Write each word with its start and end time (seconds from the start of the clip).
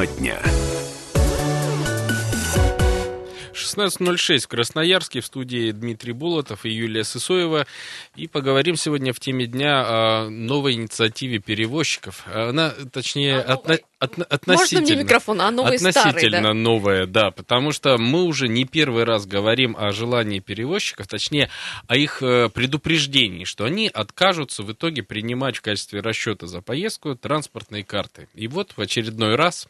Тема 0.00 0.06
дня. 0.06 0.40
16.06 3.52 4.38
в 4.40 4.48
Красноярске 4.48 5.20
в 5.20 5.26
студии 5.26 5.70
Дмитрий 5.72 6.12
Булатов 6.12 6.64
и 6.64 6.70
Юлия 6.70 7.04
Сысоева. 7.04 7.66
И 8.16 8.26
поговорим 8.26 8.76
сегодня 8.76 9.12
в 9.12 9.20
теме 9.20 9.46
дня 9.46 9.84
о 9.86 10.30
новой 10.30 10.72
инициативе 10.72 11.38
перевозчиков. 11.38 12.24
Она, 12.32 12.72
точнее, 12.92 13.40
А 13.40 13.54
отно, 13.54 13.78
отно, 13.98 14.24
относительно... 14.24 14.80
Можно 14.80 14.94
мне 14.94 15.04
микрофон, 15.04 15.40
а 15.42 15.50
новый 15.50 15.76
относительно 15.76 16.12
старый, 16.12 16.30
да? 16.30 16.54
новая, 16.54 17.06
да, 17.06 17.30
потому 17.30 17.72
что 17.72 17.98
мы 17.98 18.22
уже 18.22 18.48
не 18.48 18.64
первый 18.64 19.04
раз 19.04 19.26
говорим 19.26 19.76
о 19.78 19.92
желании 19.92 20.40
перевозчиков, 20.40 21.06
точнее, 21.08 21.50
о 21.86 21.96
их 21.96 22.22
э, 22.22 22.48
предупреждении, 22.48 23.44
что 23.44 23.66
они 23.66 23.88
откажутся 23.88 24.62
в 24.62 24.72
итоге 24.72 25.02
принимать 25.02 25.58
в 25.58 25.60
качестве 25.60 26.00
расчета 26.00 26.46
за 26.46 26.62
поездку 26.62 27.14
транспортные 27.14 27.84
карты. 27.84 28.28
И 28.34 28.48
вот 28.48 28.72
в 28.76 28.80
очередной 28.80 29.36
раз 29.36 29.68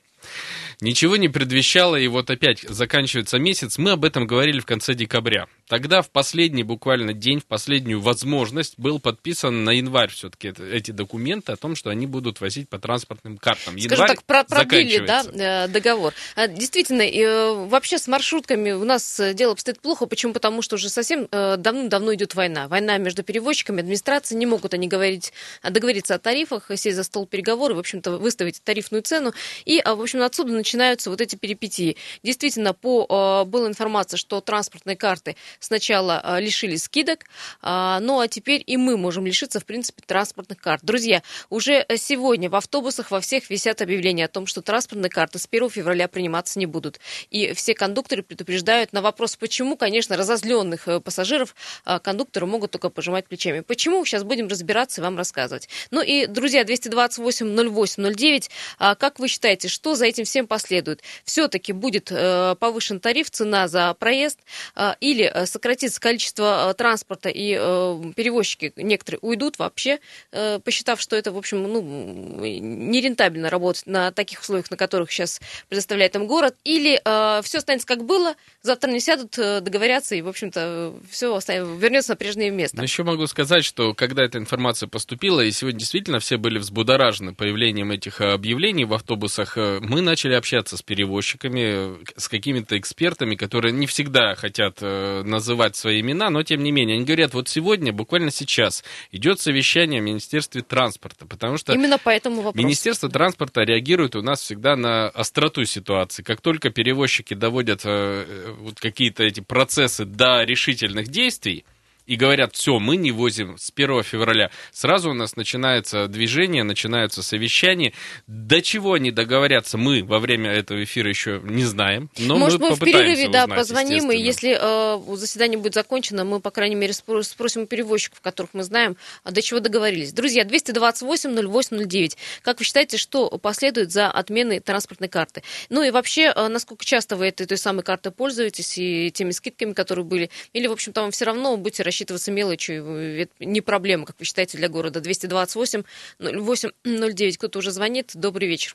Ничего 0.81 1.17
не 1.17 1.29
предвещало, 1.29 1.97
и 1.97 2.09
вот 2.09 2.31
опять 2.31 2.63
заканчивается 2.63 3.39
месяц. 3.39 3.77
Мы 3.77 3.91
об 3.91 4.05
этом 4.05 4.27
говорили 4.27 4.61
в 4.61 4.67
конце 4.67 4.95
декабря. 4.95 5.47
Тогда 5.69 6.01
в 6.01 6.11
последний 6.11 6.63
буквально 6.63 7.13
день, 7.13 7.41
в 7.41 7.45
последнюю 7.45 8.01
возможность 8.01 8.79
был 8.79 8.99
подписан 8.99 9.63
на 9.65 9.71
январь 9.71 10.11
все-таки 10.11 10.53
эти 10.73 10.91
документы 10.91 11.53
о 11.53 11.57
том, 11.57 11.77
что 11.77 11.91
они 11.91 12.07
будут 12.07 12.41
возить 12.41 12.69
по 12.69 12.79
транспортным 12.79 13.37
картам. 13.37 13.79
Скажем 13.79 13.93
Январь 13.93 14.09
так, 14.09 14.25
про- 14.25 14.45
продлили 14.45 15.05
да, 15.07 15.23
э, 15.33 15.69
договор. 15.69 16.15
А, 16.35 16.49
Действительно, 16.49 17.03
э, 17.03 17.67
вообще 17.67 17.99
с 17.99 18.09
маршрутками 18.09 18.73
у 18.73 18.85
нас 18.85 19.21
э, 19.21 19.35
дело 19.35 19.53
обстоит 19.53 19.81
плохо. 19.81 20.07
Почему? 20.07 20.33
Потому 20.33 20.63
что 20.63 20.77
уже 20.77 20.89
совсем 20.89 21.29
давным-давно 21.31 22.15
идет 22.15 22.35
война. 22.35 22.69
Война 22.69 22.99
между 22.99 23.23
перевозчиками, 23.23 23.81
администрацией. 23.81 24.39
Не 24.39 24.47
могут 24.47 24.75
они 24.75 24.89
говорить, 24.89 25.33
договориться 25.63 26.15
о 26.15 26.19
тарифах, 26.19 26.71
сесть 26.75 26.97
за 26.97 27.05
стол 27.05 27.27
переговоров, 27.27 27.77
в 27.77 27.81
общем-то, 27.81 28.13
выставить 28.19 28.63
тарифную 28.63 29.03
цену. 29.03 29.33
И, 29.65 29.79
а, 29.79 29.95
в 29.95 30.01
общем, 30.01 30.10
отсюда 30.19 30.53
начинаются 30.53 31.11
вот 31.11 31.21
эти 31.21 31.37
перипетии. 31.37 31.97
Действительно, 32.23 32.75
по, 32.75 33.07
э, 33.45 33.49
была 33.49 33.69
информация, 33.69 34.19
что 34.19 34.41
транспортные 34.41 34.97
карты 34.97 35.37
сначала 35.59 36.21
э, 36.23 36.41
лишились 36.41 36.85
скидок, 36.85 37.25
а, 37.63 38.01
ну 38.01 38.21
а 38.21 38.29
теперь 38.29 38.63
и 38.67 38.77
мы 38.77 38.97
можем 38.97 39.27
лишиться, 39.27 39.61
в 39.61 39.65
принципе, 39.65 40.03
транспортных 40.05 40.59
карт. 40.59 40.83
Друзья, 40.85 41.23
уже 41.49 41.87
сегодня 41.97 42.51
в 42.51 42.57
автобусах 42.57 43.11
во 43.11 43.21
всех 43.21 43.51
висят 43.51 43.83
объявления 43.83 44.25
о 44.25 44.29
том, 44.29 44.47
что 44.47 44.63
транспортные 44.63 45.11
карты 45.11 45.39
с 45.39 45.47
1 45.51 45.71
февраля 45.71 46.09
приниматься 46.09 46.59
не 46.59 46.67
будут. 46.67 47.01
И 47.31 47.53
все 47.53 47.75
кондукторы 47.75 48.23
предупреждают 48.23 48.93
на 48.93 49.03
вопрос, 49.03 49.37
почему, 49.37 49.77
конечно, 49.77 50.17
разозленных 50.17 50.89
э, 50.89 51.01
пассажиров 51.01 51.55
а, 51.85 51.99
кондукторы 51.99 52.47
могут 52.47 52.71
только 52.71 52.91
пожимать 52.91 53.27
плечами. 53.27 53.61
Почему? 53.61 54.05
Сейчас 54.05 54.25
будем 54.25 54.49
разбираться 54.49 55.01
и 55.01 55.05
вам 55.05 55.17
рассказывать. 55.17 55.69
Ну 55.91 56.03
и, 56.03 56.27
друзья, 56.27 56.63
228-08-09, 56.65 58.51
а, 58.79 58.95
как 58.95 59.19
вы 59.19 59.29
считаете, 59.29 59.69
что 59.69 59.95
за 60.01 60.07
этим 60.07 60.25
всем 60.25 60.47
последует? 60.47 61.03
Все-таки 61.25 61.73
будет 61.73 62.11
э, 62.11 62.57
повышен 62.59 63.01
тариф, 63.01 63.31
цена 63.31 63.69
за 63.69 63.95
проезд, 63.95 64.41
а, 64.75 64.97
или 65.01 65.31
э, 65.33 65.47
сократится 65.47 66.01
количество 66.01 66.71
э, 66.71 66.75
транспорта, 66.75 67.29
и 67.29 67.57
э, 67.59 68.13
перевозчики 68.17 68.73
некоторые 68.77 69.21
уйдут 69.23 69.59
вообще, 69.59 70.01
э, 70.33 70.59
посчитав, 70.59 71.01
что 71.01 71.17
это, 71.17 71.33
в 71.33 71.39
общем, 71.39 71.63
ну, 71.63 71.81
нерентабельно 71.81 73.49
работать 73.51 73.87
на 73.87 74.11
таких 74.11 74.41
условиях, 74.41 74.71
на 74.71 74.77
которых 74.77 75.11
сейчас 75.13 75.41
предоставляет 75.69 76.17
им 76.17 76.27
город, 76.27 76.57
или 76.65 77.01
все 77.43 77.59
останется 77.59 77.87
как 77.87 78.05
было, 78.05 78.35
завтра 78.63 78.91
не 78.91 79.01
сядут, 79.01 79.39
э, 79.39 79.61
договорятся, 79.61 80.15
и, 80.15 80.23
в 80.23 80.29
общем-то, 80.29 80.95
все 81.11 81.39
вернется 81.47 82.13
на 82.13 82.17
прежнее 82.17 82.51
место. 82.51 82.77
Но 82.77 82.83
еще 82.83 83.03
могу 83.03 83.27
сказать, 83.27 83.65
что 83.65 83.95
когда 83.95 84.25
эта 84.25 84.39
информация 84.39 84.89
поступила, 84.89 85.41
и 85.41 85.51
сегодня 85.51 85.79
действительно 85.79 86.19
все 86.19 86.37
были 86.37 86.59
взбудоражены 86.59 87.35
появлением 87.35 87.91
этих 87.91 88.21
э, 88.21 88.33
объявлений 88.33 88.85
в 88.85 88.95
автобусах, 88.95 89.57
э, 89.57 89.81
мы 89.91 90.03
начали 90.03 90.35
общаться 90.35 90.77
с 90.77 90.83
перевозчиками, 90.83 91.99
с 92.17 92.29
какими-то 92.29 92.79
экспертами, 92.79 93.35
которые 93.35 93.73
не 93.73 93.89
всегда 93.89 94.37
хотят 94.37 94.79
э, 94.81 95.23
называть 95.25 95.75
свои 95.75 96.01
имена, 96.01 96.31
но 96.31 96.45
тем 96.45 96.63
не 96.63 96.71
менее, 96.71 96.95
они 96.95 97.05
говорят, 97.05 97.35
вот 97.35 97.49
сегодня, 97.49 97.93
буквально 97.93 98.31
сейчас, 98.31 98.85
идет 99.11 99.41
совещание 99.41 100.01
в 100.01 100.05
Министерстве 100.05 100.63
транспорта, 100.63 101.27
потому 101.27 101.57
что 101.57 101.73
Именно 101.73 101.99
по 101.99 102.11
этому 102.11 102.37
вопросу. 102.37 102.65
Министерство 102.65 103.09
транспорта 103.09 103.63
реагирует 103.63 104.15
у 104.15 104.23
нас 104.23 104.41
всегда 104.41 104.77
на 104.77 105.09
остроту 105.09 105.65
ситуации. 105.65 106.23
Как 106.23 106.41
только 106.41 106.71
перевозчики 106.71 107.35
доводят 107.35 107.81
э, 107.85 107.89
э, 107.89 108.55
вот 108.61 108.79
какие-то 108.79 109.25
эти 109.25 109.41
процессы 109.41 110.05
до 110.05 110.45
решительных 110.45 111.09
действий, 111.09 111.65
и 112.11 112.17
говорят, 112.17 112.57
все, 112.57 112.81
мы 112.81 112.97
не 112.97 113.13
возим 113.13 113.57
с 113.57 113.71
1 113.73 114.03
февраля. 114.03 114.51
Сразу 114.73 115.11
у 115.11 115.15
нас 115.15 115.37
начинается 115.37 116.09
движение, 116.09 116.65
начинаются 116.65 117.23
совещания. 117.23 117.93
До 118.27 118.61
чего 118.61 118.95
они 118.95 119.13
договорятся, 119.13 119.79
мы 119.79 120.03
во 120.03 120.19
время 120.19 120.51
этого 120.51 120.83
эфира 120.83 121.09
еще 121.09 121.41
не 121.45 121.63
знаем. 121.63 122.11
Но 122.19 122.37
Может, 122.37 122.61
мы, 122.61 122.71
мы, 122.71 122.75
в 122.75 122.81
перерыве 122.81 123.29
да, 123.29 123.45
узнать, 123.45 123.59
позвоним, 123.59 124.11
и 124.11 124.19
если 124.19 124.59
э, 124.61 125.17
заседание 125.17 125.57
будет 125.57 125.75
закончено, 125.75 126.25
мы, 126.25 126.41
по 126.41 126.51
крайней 126.51 126.75
мере, 126.75 126.93
спро- 126.95 127.23
спросим 127.23 127.63
у 127.63 127.67
перевозчиков, 127.67 128.21
которых 128.21 128.55
мы 128.55 128.65
знаем, 128.65 128.97
а 129.23 129.31
до 129.31 129.41
чего 129.41 129.61
договорились. 129.61 130.13
Друзья, 130.13 130.43
228-08-09. 130.43 132.17
Как 132.43 132.59
вы 132.59 132.65
считаете, 132.65 132.97
что 132.97 133.29
последует 133.39 133.93
за 133.93 134.11
отменой 134.11 134.59
транспортной 134.59 135.09
карты? 135.09 135.45
Ну 135.69 135.85
и 135.85 135.93
вообще, 135.93 136.33
э, 136.35 136.49
насколько 136.49 136.85
часто 136.85 137.15
вы 137.15 137.29
этой 137.29 137.47
той 137.47 137.57
самой 137.57 137.85
картой 137.85 138.11
пользуетесь 138.11 138.79
и 138.79 139.13
теми 139.13 139.31
скидками, 139.31 139.75
которые 139.75 140.05
были? 140.05 140.29
Или, 140.55 140.67
в 140.67 140.73
общем-то, 140.73 141.03
вам 141.03 141.13
все 141.13 141.27
равно 141.27 141.57
будете 141.57 141.85
рассчитываться 142.01 142.33
мелочью, 142.33 142.85
это 142.87 143.33
не 143.41 143.61
проблема, 143.61 144.07
как 144.07 144.17
вы 144.19 144.25
считаете, 144.25 144.57
для 144.59 144.69
города? 144.69 145.01
228-08-09. 145.01 147.37
Кто-то 147.39 147.59
уже 147.59 147.71
звонит. 147.71 148.13
Добрый 148.15 148.49
вечер. 148.49 148.75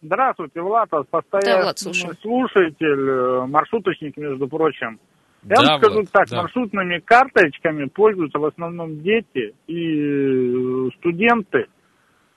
Здравствуйте, 0.00 0.60
Влад, 0.60 0.88
Да, 0.92 1.02
постоянный 1.10 1.62
Влад, 1.64 1.78
слушаю. 1.80 2.16
слушатель, 2.22 3.08
э, 3.10 3.46
маршруточник, 3.46 4.16
между 4.16 4.46
прочим. 4.46 5.00
Я 5.42 5.56
Да, 5.56 5.62
вам 5.72 5.80
скажу 5.80 5.94
Влад, 5.96 6.10
так, 6.12 6.28
да. 6.28 6.42
маршрутными 6.42 6.98
карточками 7.00 7.86
пользуются 7.86 8.38
в 8.38 8.44
основном 8.44 9.00
дети 9.02 9.54
и 9.66 10.86
э, 10.86 10.90
студенты, 10.98 11.66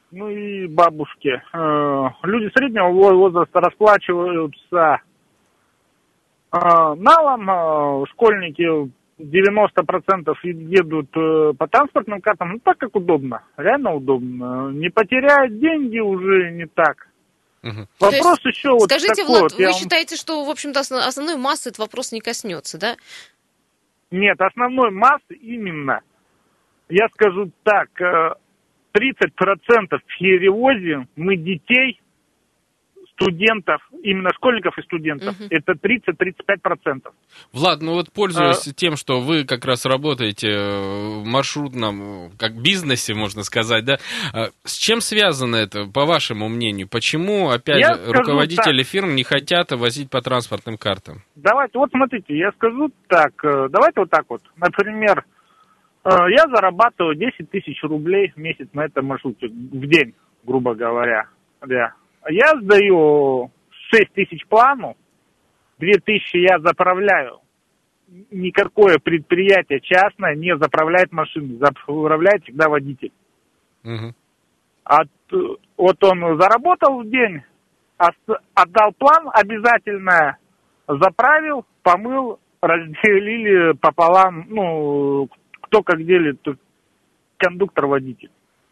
ну 0.10 0.30
и 0.30 0.66
бабушки. 0.68 1.40
Э, 1.54 2.10
Люди 2.24 2.50
среднего 2.56 2.90
во- 2.92 3.14
возраста 3.14 3.60
расплачиваются 3.60 4.98
налом, 6.52 8.06
школьники 8.08 8.92
90% 9.22 10.34
едут 10.44 11.10
э, 11.16 11.54
по 11.58 11.68
транспортным 11.68 12.22
картам, 12.22 12.54
ну 12.54 12.60
так 12.60 12.78
как 12.78 12.96
удобно, 12.96 13.44
реально 13.58 13.94
удобно. 13.94 14.72
Не 14.72 14.90
потеряют 14.90 15.60
деньги 15.60 16.00
уже 16.00 16.52
не 16.52 16.66
так. 16.68 17.08
Мгм. 17.62 17.88
Вопрос 18.00 18.40
То 18.40 18.48
есть, 18.50 18.58
еще 18.58 18.70
вот 18.72 18.84
Скажите, 18.84 19.14
такой 19.14 19.28
Влад, 19.40 19.42
вот, 19.44 19.54
вы 19.60 19.66
вам- 19.66 19.74
считаете, 19.74 20.16
что, 20.16 20.44
в 20.44 20.50
общем-то, 20.50 20.80
основ- 20.80 21.06
основной 21.06 21.38
массы 21.38 21.70
этот 21.70 21.80
вопрос 21.80 22.12
не 22.12 22.20
коснется, 22.20 22.80
да? 22.80 22.96
Нет, 24.10 24.42
основной 24.42 24.92
массы 24.92 25.36
именно, 25.40 26.02
я 26.90 27.08
скажу 27.14 27.52
так, 27.64 27.90
э, 28.02 28.34
30% 28.94 30.02
перевозим 30.20 31.08
мы 31.16 31.38
детей, 31.38 32.02
студентов, 33.22 33.82
именно 34.04 34.30
школьников 34.34 34.78
и 34.78 34.82
студентов. 34.82 35.40
Мгм. 35.40 35.48
Это 35.50 35.74
30-35%. 35.74 37.14
Влад, 37.54 37.82
ну 37.82 37.94
вот 37.94 38.08
А 38.08 38.12
пользуясь 38.14 38.74
тем, 38.76 38.96
что 38.96 39.20
вы 39.20 39.46
как 39.46 39.66
раз 39.66 39.86
работаете 39.86 40.50
э, 40.50 41.22
в 41.22 41.26
маршрутном, 41.26 42.32
как 42.38 42.62
бизнесе, 42.62 43.14
можно 43.14 43.44
сказать, 43.44 43.86
да, 43.86 43.98
э, 44.34 44.50
с 44.64 44.78
чем 44.78 45.02
связано 45.02 45.56
это, 45.56 45.86
по 45.86 46.06
вашему 46.06 46.50
мнению? 46.50 46.88
Почему, 46.90 47.50
опять 47.50 47.80
Я 47.80 47.94
же, 47.94 48.12
руководители 48.12 48.84
фирм 48.84 49.16
не 49.16 49.24
хотят 49.24 49.72
возить 49.72 50.10
по 50.10 50.22
транспортным 50.22 50.78
картам? 50.78 51.22
Давайте, 51.36 51.78
вот 51.78 51.90
смотрите, 51.92 52.36
я 52.38 52.52
скажу 52.52 52.90
так, 53.08 53.34
э, 53.44 53.68
давайте 53.70 54.02
вот 54.02 54.10
так 54.10 54.26
вот. 54.30 54.42
Например, 54.58 55.24
э, 56.04 56.10
я 56.10 56.48
зарабатываю 56.54 57.16
10 57.16 57.50
тысяч 57.50 57.82
рублей 57.84 58.32
в 58.36 58.38
месяц 58.38 58.68
на 58.74 58.86
этом 58.86 59.06
маршруте, 59.06 59.48
в 59.48 59.88
день, 59.88 60.14
грубо 60.44 60.74
говоря. 60.76 61.26
Да. 61.66 61.94
Я 62.30 62.54
сдаю 62.62 63.52
6 63.92 64.14
тысяч 64.14 64.46
плану, 64.48 64.96
2 65.80 65.90
тысячи 66.06 66.38
я 66.38 66.60
заправляю. 66.60 67.40
Никакое 68.30 68.98
предприятие 69.00 69.80
частное 69.80 70.36
не 70.36 70.56
заправляет 70.58 71.12
машины, 71.12 71.58
заправляет 71.58 72.44
всегда 72.44 72.70
водитель. 72.70 73.12
Мгм. 73.84 74.14
От, 74.84 75.10
вот 75.78 76.04
он 76.04 76.40
заработал 76.40 77.02
в 77.02 77.10
день, 77.10 77.42
отдал 77.98 78.92
план 78.98 79.30
обязательно, 79.34 80.38
заправил, 80.88 81.66
помыл, 81.84 82.40
разделили 82.62 83.74
пополам, 83.74 84.46
ну, 84.50 85.30
кто 85.62 85.82
как 85.84 86.04
делит, 86.06 86.42
тут 86.42 86.60
кондуктор, 87.38 87.88
водитель. 87.88 88.32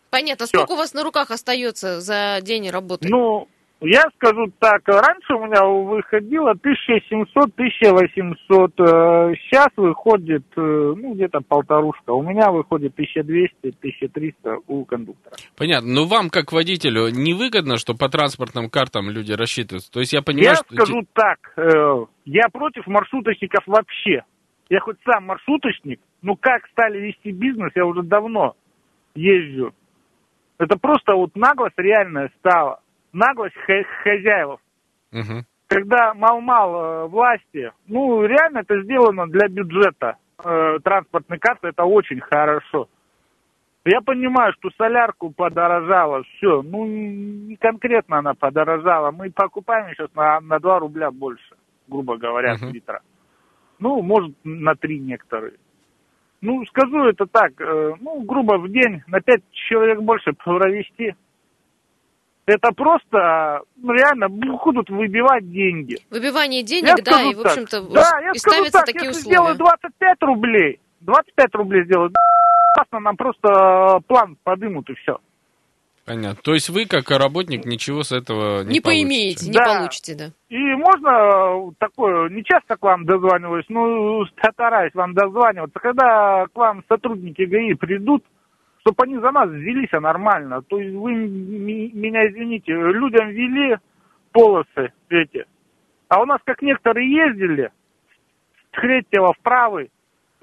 Понятно. 0.10 0.46
Всё. 0.46 0.60
Сколько 0.60 0.74
у 0.74 0.78
вас 0.78 0.94
на 0.94 1.04
руках 1.04 1.32
остается 1.32 2.02
за 2.02 2.40
день 2.42 2.70
работы? 2.70 3.08
Ну, 3.10 3.48
Я 3.82 4.04
скажу 4.18 4.52
так, 4.60 4.82
раньше 4.88 5.36
у 5.36 5.46
меня 5.46 5.64
выходило 5.66 6.52
1700-1800, 6.54 9.36
сейчас 9.38 9.70
выходит, 9.78 10.44
э, 10.58 10.62
ну, 10.62 11.14
где-то 11.14 11.40
полторушка. 11.48 12.12
У 12.12 12.22
меня 12.22 12.52
выходит 12.52 12.94
1200-1300 13.00 14.58
у 14.68 14.84
кондуктора. 14.84 15.34
Понятно. 15.56 15.94
Но 15.94 16.04
вам, 16.06 16.30
как 16.30 16.52
водителю, 16.52 17.08
невыгодно, 17.10 17.78
что 17.78 17.94
по 17.96 18.10
транспортным 18.10 18.70
картам 18.70 19.10
люди 19.10 19.32
рассчитываются? 19.32 19.90
То 19.90 20.02
есть 20.02 20.12
я 20.12 20.22
понимаю, 20.22 20.50
Я 20.50 20.56
что... 20.56 20.76
скажу 20.76 21.06
так, 21.14 21.38
э, 21.56 22.06
я 22.26 22.50
против 22.52 22.86
маршруточников 22.86 23.64
вообще. 23.66 24.26
Я 24.70 24.82
хоть 24.82 24.98
сам 25.06 25.24
маршруточник, 25.26 26.02
но 26.22 26.36
как 26.36 26.68
стали 26.74 27.00
вести 27.00 27.32
бизнес, 27.32 27.72
я 27.76 27.86
уже 27.86 28.04
давно 28.04 28.56
езжу. 29.16 29.74
Это 30.60 30.78
просто 30.78 31.16
вот 31.16 31.36
наглость 31.36 31.78
реальная 31.78 32.30
стала. 32.40 32.82
Наглость 33.14 33.56
хо- 33.66 33.88
хозяев. 34.04 34.60
Мгм. 35.12 35.46
Когда 35.68 36.14
мал-мал 36.14 36.76
э, 36.76 37.08
власти, 37.08 37.72
ну, 37.88 38.24
реально 38.26 38.60
это 38.60 38.82
сделано 38.84 39.28
для 39.28 39.48
бюджета. 39.48 40.18
Э, 40.44 40.78
транспортной 40.84 41.40
карты 41.40 41.70
это 41.70 41.86
очень 41.86 42.20
хорошо. 42.20 42.88
Я 43.86 44.02
понимаю, 44.02 44.54
что 44.54 44.70
солярку 44.78 45.32
подорожала, 45.32 46.24
все. 46.24 46.62
Ну, 46.62 46.86
не 46.86 47.56
конкретно 47.56 48.18
она 48.20 48.34
подорожала. 48.34 49.12
Мы 49.12 49.32
покупаем 49.32 49.90
сейчас 49.96 50.14
на, 50.14 50.40
на 50.42 50.60
2 50.60 50.80
рубля 50.80 51.10
больше, 51.12 51.56
грубо 51.88 52.18
говоря, 52.18 52.56
с 52.58 52.62
Мгм. 52.62 52.74
литра. 52.74 53.02
Ну, 53.80 54.02
может, 54.02 54.36
на 54.44 54.76
3 54.76 55.00
некоторые. 55.00 55.54
Ну, 56.42 56.66
скажу 56.68 57.04
это 57.06 57.26
так, 57.26 57.52
э, 57.60 57.94
ну, 58.00 58.22
грубо 58.22 58.58
в 58.58 58.70
день 58.70 59.04
на 59.08 59.20
5 59.20 59.42
человек 59.52 60.00
больше 60.00 60.32
провести. 60.34 61.16
Это 62.46 62.72
просто, 62.72 63.62
ну, 63.76 63.94
реально, 63.94 64.30
будут 64.30 64.90
выбивать 64.90 65.52
деньги. 65.52 65.98
Выбивание 66.10 66.62
Я 66.62 66.66
денег, 66.66 67.04
да, 67.04 67.12
скажу 67.12 67.32
и, 67.32 67.36
в 67.36 67.42
общем-то, 67.42 67.82
да, 67.94 68.20
я 68.22 68.32
и 68.32 68.38
скажу 68.38 68.56
ставятся 68.56 68.80
так, 68.80 68.86
такие 68.88 69.08
если 69.08 69.20
условия. 69.20 69.54
сделаю 69.54 69.58
25 69.58 70.22
рублей, 70.22 70.80
25 71.02 71.56
рублей 71.56 71.86
сделаю, 71.86 72.12
классно, 72.74 73.00
нам 73.02 73.18
просто 73.18 73.50
э, 73.50 74.00
план 74.08 74.38
подымут 74.44 74.90
и 74.90 74.94
все. 74.96 75.20
Понятно. 76.10 76.42
То 76.44 76.56
есть 76.56 76.70
вы, 76.70 76.86
как 76.88 77.12
работник, 77.12 77.66
ничего 77.66 78.02
с 78.02 78.12
этого 78.12 78.64
не, 78.64 78.74
Не 78.74 78.82
получите? 78.82 78.82
поимеете, 78.82 79.46
не 79.46 79.54
Да. 79.54 79.66
получите, 79.78 80.16
да. 80.18 80.26
И 80.50 80.58
можно 80.74 81.10
э, 81.10 81.72
такое, 81.78 82.30
не 82.30 82.44
часто 82.44 82.78
к 82.78 82.82
вам 82.82 83.06
дозваниваюсь, 83.06 83.66
ну, 83.70 84.26
стараюсь 84.26 84.94
вам 84.96 85.14
дозваниваться, 85.14 85.80
когда 85.80 86.48
к 86.52 86.58
вам 86.58 86.84
сотрудники 86.90 87.44
ГАИ 87.44 87.76
придут, 87.76 88.26
чтобы 88.82 89.04
они 89.04 89.20
за 89.20 89.30
нас 89.30 89.50
взялись 89.50 89.92
нормально. 89.92 90.64
То 90.64 90.80
есть 90.80 90.96
вы 90.96 91.14
меня 91.14 92.28
извините, 92.28 92.74
людям 92.74 93.30
вели 93.30 93.78
полосы 94.32 94.92
эти, 95.10 95.46
а 96.08 96.22
у 96.24 96.26
нас 96.26 96.40
как 96.44 96.64
некоторые 96.64 97.08
ездили 97.08 97.72
с 98.74 98.82
третьего 98.82 99.34
в 99.34 99.40
правый, 99.44 99.92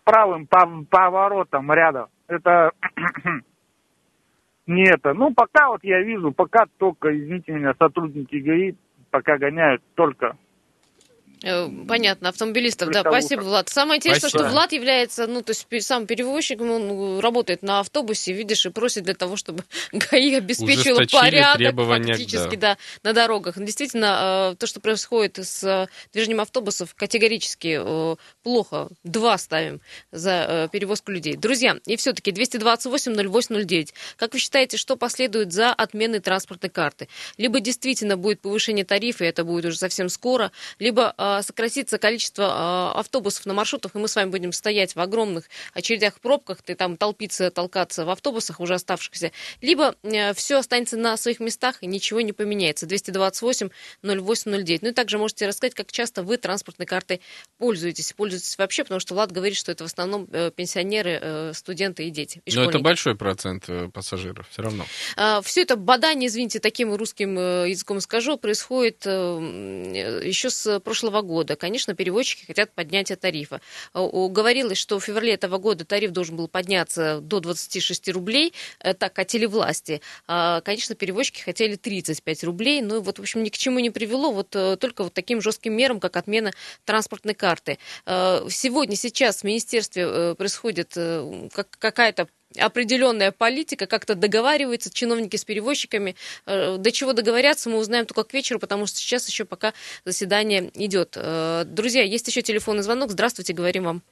правым 0.04 0.46
пов- 0.48 0.86
поворотом 0.88 1.72
рядом. 1.72 2.06
Это 2.28 2.70
не 4.66 4.84
это. 4.84 5.14
Ну, 5.14 5.32
пока 5.32 5.68
вот 5.68 5.84
я 5.84 6.02
вижу, 6.02 6.32
пока 6.32 6.66
только, 6.78 7.16
извините 7.16 7.52
меня, 7.52 7.74
сотрудники 7.78 8.36
ГАИ 8.36 8.74
пока 9.10 9.38
гоняют 9.38 9.82
только. 9.94 10.36
Э, 11.42 11.68
Понятно, 11.86 12.30
автомобилистов, 12.30 12.90
да, 12.90 13.00
спасибо, 13.00 13.42
Влад. 13.42 13.68
Самое 13.68 13.98
интересное, 13.98 14.30
Спасибо. 14.30 14.44
что 14.44 14.52
Влад 14.52 14.72
является, 14.72 15.26
ну, 15.26 15.42
то 15.42 15.50
есть 15.50 15.86
сам 15.86 16.06
перевозчиком, 16.06 16.70
он 16.70 17.18
э, 17.18 17.20
работает 17.20 17.62
на 17.62 17.80
автобусе, 17.80 18.32
видишь, 18.32 18.64
и 18.64 18.70
просит 18.70 19.04
для 19.04 19.14
того, 19.14 19.36
чтобы 19.36 19.64
ГАИ 19.92 20.34
обеспечила 20.36 21.04
порядок 21.12 21.74
фактически, 21.76 22.56
да. 22.56 22.78
на 23.02 23.12
дорогах. 23.12 23.58
Действительно, 23.58 24.52
э, 24.52 24.56
то, 24.56 24.66
что 24.66 24.80
происходит 24.80 25.38
с 25.38 25.62
э, 25.62 25.88
движением 26.12 26.40
автобусов, 26.40 26.94
категорически 26.94 27.80
плохо. 28.42 28.88
Два 29.04 29.36
ставим 29.38 29.80
за 30.12 30.68
перевозку 30.72 31.10
людей. 31.10 31.36
Друзья, 31.36 31.76
и 31.86 31.96
все-таки 31.96 32.30
228-08-09. 32.30 33.92
Как 34.16 34.32
вы 34.32 34.38
считаете, 34.38 34.76
что 34.76 34.96
последует 34.96 35.52
за 35.52 35.72
отменой 35.72 36.20
транспортной 36.20 36.70
карты? 36.70 37.08
Либо 37.36 37.60
действительно 37.60 38.16
будет 38.16 38.40
повышение 38.40 38.84
тарифа, 38.84 39.24
и 39.24 39.28
это 39.28 39.44
будет 39.44 39.66
уже 39.66 39.78
совсем 39.78 40.08
скоро, 40.08 40.50
либо 40.78 41.14
сократится 41.42 41.98
количество 41.98 42.92
э, 42.94 42.98
автобусов 42.98 43.46
на 43.46 43.54
маршрутах, 43.54 43.94
и 43.94 43.98
мы 43.98 44.08
с 44.08 44.16
вами 44.16 44.30
будем 44.30 44.52
стоять 44.52 44.94
в 44.94 45.00
огромных 45.00 45.48
очередях, 45.72 46.20
пробках, 46.20 46.62
ты 46.62 46.74
там 46.74 46.96
толпиться, 46.96 47.50
толкаться 47.50 48.04
в 48.04 48.10
автобусах 48.10 48.60
уже 48.60 48.74
оставшихся, 48.74 49.32
либо 49.60 49.94
все 50.34 50.58
останется 50.58 50.96
на 50.96 51.16
своих 51.16 51.40
местах 51.40 51.82
и 51.82 51.86
ничего 51.86 52.20
не 52.20 52.32
поменяется. 52.32 52.86
228 52.86 53.68
0809. 54.02 54.82
Ну 54.82 54.88
и 54.88 54.92
также 54.92 55.18
можете 55.18 55.46
рассказать, 55.46 55.74
как 55.74 55.92
часто 55.92 56.22
вы 56.22 56.36
транспортной 56.36 56.86
картой 56.86 57.20
пользуетесь, 57.58 58.12
пользуетесь 58.12 58.56
вообще, 58.58 58.82
потому 58.84 59.00
что 59.00 59.14
Влад 59.14 59.32
говорит, 59.32 59.56
что 59.56 59.72
это 59.72 59.84
в 59.84 59.86
основном 59.86 60.28
э, 60.32 60.50
пенсионеры, 60.50 61.18
э, 61.20 61.52
студенты 61.54 62.04
и 62.06 62.10
дети. 62.10 62.42
И 62.44 62.54
Но 62.54 62.64
это 62.64 62.78
большой 62.78 63.16
процент 63.16 63.64
э, 63.68 63.88
пассажиров, 63.88 64.46
все 64.50 64.62
равно. 64.62 64.84
Все 65.42 65.62
это 65.62 65.76
бадание, 65.76 66.28
извините, 66.28 66.60
таким 66.60 66.94
русским 66.94 67.38
э, 67.38 67.70
языком 67.70 68.00
скажу, 68.00 68.36
происходит 68.36 69.06
э, 69.06 69.10
э, 69.10 70.26
еще 70.26 70.50
с 70.50 70.80
прошлого 70.80 71.15
года. 71.22 71.56
Конечно, 71.56 71.94
перевозчики 71.94 72.44
хотят 72.46 72.72
поднятия 72.74 73.16
тарифа. 73.16 73.60
Э, 73.94 74.06
Говорилось, 74.28 74.78
что 74.78 74.98
в 74.98 75.04
феврале 75.04 75.34
этого 75.34 75.58
года 75.58 75.84
тариф 75.84 76.10
должен 76.10 76.36
был 76.36 76.48
подняться 76.48 77.20
до 77.20 77.40
26 77.40 78.08
рублей, 78.10 78.52
э, 78.80 78.94
так 78.94 79.16
хотели 79.16 79.46
власти. 79.46 80.00
А, 80.26 80.60
Конечно, 80.62 80.94
перевозчики 80.94 81.40
хотели 81.40 81.76
35 81.76 82.44
рублей, 82.44 82.82
но 82.82 83.00
вот, 83.00 83.18
в 83.18 83.22
общем, 83.22 83.42
ни 83.42 83.48
к 83.48 83.56
чему 83.56 83.78
не 83.80 83.90
привело, 83.90 84.32
вот 84.32 84.54
э, 84.56 84.76
только 84.76 85.04
вот 85.04 85.14
таким 85.14 85.40
жестким 85.40 85.74
мерам, 85.74 86.00
как 86.00 86.16
отмена 86.16 86.52
транспортной 86.84 87.34
карты. 87.34 87.78
Сегодня, 88.06 88.96
сейчас 88.96 89.40
в 89.40 89.44
министерстве 89.44 90.34
происходит 90.34 90.94
как- 91.52 91.70
какая-то 91.78 92.28
определенная 92.58 93.32
политика, 93.32 93.86
как-то 93.86 94.14
договариваются 94.14 94.92
чиновники 94.92 95.36
с 95.36 95.44
перевозчиками. 95.44 96.16
Э, 96.46 96.76
До 96.78 96.90
чего 96.92 97.12
договорятся, 97.12 97.70
мы 97.70 97.78
узнаем 97.78 98.06
только 98.06 98.24
к 98.24 98.32
вечеру, 98.34 98.58
потому 98.60 98.86
что 98.86 98.96
сейчас 98.98 99.28
еще 99.28 99.44
пока 99.44 99.72
заседание 100.04 100.70
идет. 100.74 101.14
Э, 101.16 101.64
Друзья, 101.66 102.02
есть 102.02 102.26
еще 102.28 102.42
телефонный 102.42 102.82
звонок. 102.82 103.10
Здравствуйте, 103.10 103.52
говорим 103.52 103.84
вам. 103.84 104.02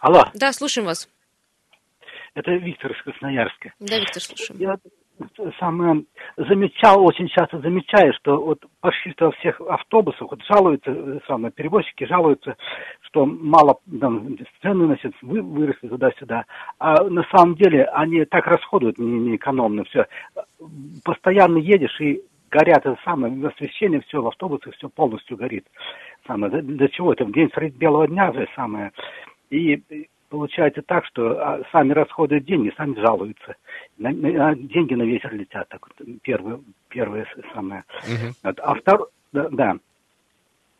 Алло, 0.00 0.24
Да, 0.34 0.52
слушаем 0.52 0.86
вас. 0.86 1.08
это 2.34 2.50
Виктор 2.52 2.90
из 2.92 3.02
Красноярска. 3.02 3.72
Да, 3.78 3.98
Виктор, 3.98 4.22
слушаем. 4.22 4.60
Я 4.60 4.76
самое 5.58 6.04
замечал, 6.36 7.04
очень 7.04 7.28
часто 7.28 7.60
замечаю, 7.60 8.12
что 8.14 8.40
вот 8.40 8.64
почти 8.80 9.14
во 9.18 9.30
всех 9.32 9.60
автобусах 9.60 10.30
вот 10.30 10.42
жалуются, 10.44 10.90
э, 10.90 11.18
самые 11.26 11.52
перевозчики 11.52 12.04
жалуются, 12.04 12.56
что 13.02 13.26
мало 13.26 13.78
там, 14.00 14.36
цены 14.60 14.86
значит, 14.86 15.14
вы, 15.22 15.42
выросли 15.42 15.88
туда-сюда. 15.88 16.44
А 16.78 17.04
на 17.04 17.24
самом 17.34 17.54
деле 17.56 17.84
они 17.84 18.24
так 18.24 18.46
расходуют 18.46 18.98
не, 18.98 19.18
не 19.20 19.36
экономно 19.36 19.84
все. 19.84 20.06
Постоянно 21.04 21.58
едешь 21.58 22.00
и 22.00 22.22
горят 22.50 22.80
это 22.80 22.96
самое 23.04 23.34
освещение, 23.46 24.00
все 24.02 24.20
в 24.20 24.28
автобусах, 24.28 24.74
все 24.74 24.88
полностью 24.88 25.36
горит. 25.36 25.66
Самое, 26.26 26.62
для, 26.62 26.88
чего 26.88 27.12
это? 27.12 27.24
В 27.24 27.32
день 27.32 27.50
средь 27.54 27.76
белого 27.76 28.06
дня 28.06 28.32
же 28.32 28.46
самое. 28.54 28.92
И 29.50 29.82
получается 30.32 30.80
так, 30.80 31.04
что 31.04 31.38
а, 31.38 31.60
сами 31.72 31.92
расходуют 31.92 32.46
деньги, 32.46 32.72
сами 32.78 32.98
жалуются. 32.98 33.54
На- 33.98 34.10
на- 34.10 34.54
деньги 34.56 34.94
на 34.94 35.02
ветер 35.02 35.34
летят, 35.34 35.68
так 35.68 35.86
вот, 35.86 36.08
первое, 36.22 36.58
первое 36.88 37.26
самое. 37.52 37.84
Мгм. 38.08 38.32
Вот. 38.42 38.58
А 38.60 38.74
второе, 38.74 39.08
да, 39.32 39.48
да. 39.50 39.74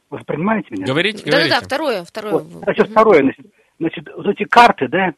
Вы 0.08 0.18
понимаете 0.24 0.68
меня? 0.70 0.86
Говорите, 0.86 1.18
Да-да-да, 1.18 1.36
говорите. 1.38 1.66
второе, 1.66 2.04
второе. 2.04 2.32
Вот. 2.32 2.42
Значит, 2.44 2.88
второе, 2.88 3.20
значит, 3.20 3.46
значит, 3.78 4.08
вот 4.16 4.26
эти 4.26 4.44
карты, 4.44 4.88
да, 4.88 5.12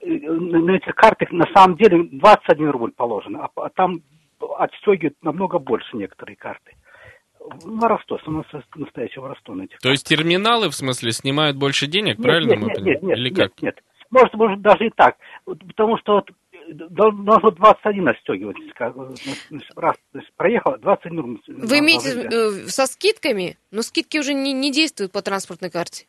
э, 0.00 0.06
на 0.08 0.58
на 0.58 0.70
этих 0.72 0.94
картах 0.96 1.30
на 1.30 1.46
самом 1.54 1.76
деле 1.76 2.08
21 2.10 2.70
рубль 2.70 2.90
положено, 2.90 3.44
а, 3.44 3.50
а 3.54 3.68
там 3.68 4.00
отстегивают 4.58 5.14
намного 5.22 5.60
больше 5.60 5.96
некоторые 5.96 6.34
карты. 6.36 6.72
Воровство, 7.64 8.18
само 8.24 8.44
собой, 8.50 8.64
настоящее 8.74 9.22
воровство 9.22 9.54
на 9.54 9.62
этих 9.64 9.78
То 9.78 9.90
есть 9.90 10.06
терминалы, 10.06 10.68
в 10.70 10.74
смысле, 10.74 11.12
снимают 11.12 11.56
больше 11.56 11.86
денег, 11.86 12.18
нет, 12.18 12.22
правильно 12.26 12.50
нет, 12.50 12.58
мы 12.60 12.66
нет, 12.68 12.76
понимаем? 12.76 12.94
нет, 12.94 13.02
нет, 13.02 13.18
Или 13.18 13.28
нет, 13.30 13.38
как? 13.38 13.62
нет. 13.62 13.78
Может, 14.10 14.34
может, 14.34 14.60
даже 14.60 14.86
и 14.86 14.90
так. 14.90 15.16
Вот 15.46 15.58
Потому 15.66 15.98
что 15.98 16.14
вот, 16.14 16.30
э, 16.52 16.72
дол- 16.72 17.12
должно 17.12 17.50
21 17.50 18.08
отстегивать. 18.08 18.56
э, 18.58 18.92
Раз 19.76 19.96
значит, 20.12 20.32
проехал, 20.36 20.76
21 20.78 21.18
рубль. 21.20 21.40
Вы 21.48 21.78
имеете 21.80 22.10
э, 22.22 22.50
со 22.68 22.86
скидками? 22.86 23.56
Но 23.70 23.82
скидки 23.82 24.18
уже 24.18 24.32
не, 24.34 24.52
не 24.52 24.70
действуют 24.72 25.12
по 25.12 25.22
транспортной 25.22 25.70
карте. 25.70 26.06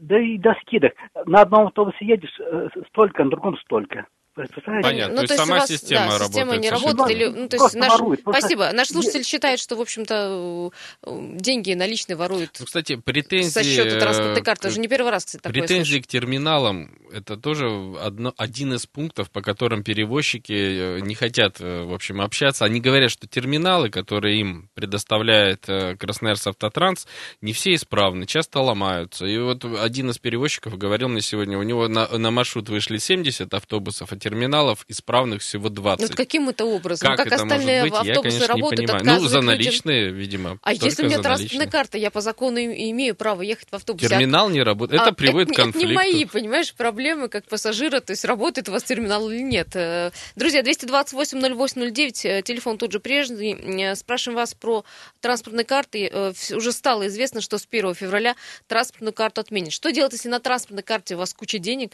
Да 0.00 0.18
и 0.18 0.38
до 0.38 0.54
скидок. 0.62 0.94
На 1.26 1.42
одном 1.42 1.66
автобусе 1.68 2.04
едешь 2.04 2.34
э, 2.40 2.68
столько, 2.88 3.22
на 3.24 3.30
другом 3.30 3.56
столько. 3.58 4.06
Представляете? 4.34 4.88
Понятно. 4.88 5.20
Ну, 5.20 5.26
то 5.26 5.34
есть 5.34 5.44
сама 5.44 5.58
вас, 5.58 5.68
система 5.68 6.06
да, 6.06 6.18
работает 6.18 6.32
система 6.32 6.56
не 6.56 6.70
работает. 6.70 7.10
Или, 7.10 7.26
ну, 7.26 7.48
то 7.48 7.56
есть 7.56 7.74
наш... 7.74 7.92
ворует. 7.92 8.24
Просто 8.24 8.40
Спасибо. 8.40 8.72
Наш 8.72 8.88
слушатель 8.88 9.24
считает, 9.24 9.60
что, 9.60 9.76
в 9.76 9.80
общем-то, 9.80 10.70
э, 11.04 11.36
деньги 11.36 11.74
наличные 11.74 12.16
воруют 12.16 12.56
Ну, 12.58 12.66
кстати, 12.66 12.96
претензии... 12.96 13.50
со 13.50 13.62
счета 13.62 13.98
транспортной 13.98 14.40
э, 14.40 14.44
карты. 14.44 14.68
Уже 14.68 14.80
не 14.80 14.88
первый 14.88 15.10
раз, 15.10 15.24
кстати, 15.24 15.42
такое 15.42 15.60
Претензии 15.60 15.92
слышу. 15.92 16.04
к 16.04 16.06
терминалам– 16.06 16.98
это 17.12 17.36
тоже 17.36 17.66
одно, 18.00 18.32
один 18.36 18.72
из 18.74 18.86
пунктов, 18.86 19.30
по 19.30 19.42
которым 19.42 19.84
перевозчики 19.84 20.52
э, 20.52 21.00
не 21.00 21.14
хотят, 21.14 21.60
э, 21.60 21.84
в 21.84 21.92
общем, 21.92 22.20
общаться. 22.20 22.64
Они 22.64 22.80
говорят, 22.80 23.10
что 23.10 23.26
терминалы, 23.26 23.90
которые 23.90 24.40
им 24.40 24.70
предоставляет 24.74 25.68
э, 25.68 25.96
Красноярск 25.96 26.48
Автотранс, 26.48 27.06
не 27.40 27.52
все 27.52 27.74
исправны, 27.74 28.26
часто 28.26 28.60
ломаются. 28.60 29.26
И 29.26 29.38
вот 29.38 29.64
один 29.64 30.10
из 30.10 30.18
перевозчиков 30.18 30.78
говорил 30.78 31.08
мне 31.08 31.20
сегодня, 31.20 31.58
у 31.58 31.62
него 31.62 31.88
на, 31.88 32.08
на 32.08 32.30
маршрут 32.30 32.68
вышли 32.68 32.98
70 32.98 33.52
автобусов, 33.52 34.12
а 34.12 34.16
терминалов 34.22 34.84
исправных 34.86 35.42
всего 35.42 35.68
20. 35.68 36.08
Вот 36.08 36.16
каким 36.16 36.48
это 36.48 36.64
образом? 36.64 37.08
Как, 37.08 37.16
как 37.16 37.26
это 37.26 37.42
остальные 37.42 37.80
может 37.86 37.98
быть, 37.98 38.06
я, 38.06 38.12
автобусы 38.12 38.36
конечно, 38.38 38.54
работают, 38.54 38.80
не 38.80 38.86
понимаю. 38.86 39.20
Ну, 39.20 39.28
за 39.28 39.36
людям? 39.36 39.46
наличные, 39.46 40.10
видимо. 40.12 40.58
А 40.62 40.72
если 40.72 41.02
у 41.02 41.06
меня 41.06 41.18
транспортная 41.18 41.58
наличные. 41.58 41.70
карта, 41.70 41.98
я 41.98 42.10
по 42.12 42.20
закону 42.20 42.58
имею 42.58 43.16
право 43.16 43.42
ехать 43.42 43.68
в 43.70 43.74
автобусе. 43.74 44.06
а 44.06 44.10
Терминал 44.10 44.48
не 44.48 44.62
работает. 44.62 45.00
А, 45.00 45.06
Это 45.06 45.14
приводит 45.14 45.50
это, 45.50 45.54
к 45.54 45.64
конфликту. 45.64 45.92
Это 45.92 46.04
не 46.06 46.12
мои, 46.14 46.24
понимаешь, 46.24 46.72
проблемы 46.72 47.28
как 47.28 47.48
пассажира, 47.48 47.98
то 47.98 48.12
есть 48.12 48.24
работает 48.24 48.68
у 48.68 48.72
вас 48.72 48.84
терминал 48.84 49.28
или 49.28 49.42
нет. 49.42 49.74
Э, 49.74 50.12
Друзья, 50.36 50.62
228-08-09, 50.62 52.24
э, 52.24 52.42
телефон 52.42 52.78
тут 52.78 52.92
же 52.92 53.00
прежний. 53.00 53.54
Э, 53.54 53.96
Спрашиваем 53.96 54.36
вас 54.36 54.54
про 54.54 54.84
транспортные 55.20 55.64
карты. 55.64 56.32
Уже 56.54 56.70
стало 56.72 57.08
известно, 57.08 57.40
что 57.40 57.58
с 57.58 57.66
1 57.68 57.94
февраля 57.94 58.36
транспортную 58.68 59.12
карту 59.12 59.40
отменят. 59.40 59.72
Что 59.72 59.90
делать, 59.90 60.12
если 60.12 60.28
на 60.28 60.38
транспортной 60.38 60.84
карте 60.84 61.16
у 61.16 61.18
вас 61.18 61.34
куча 61.34 61.58
денег? 61.58 61.92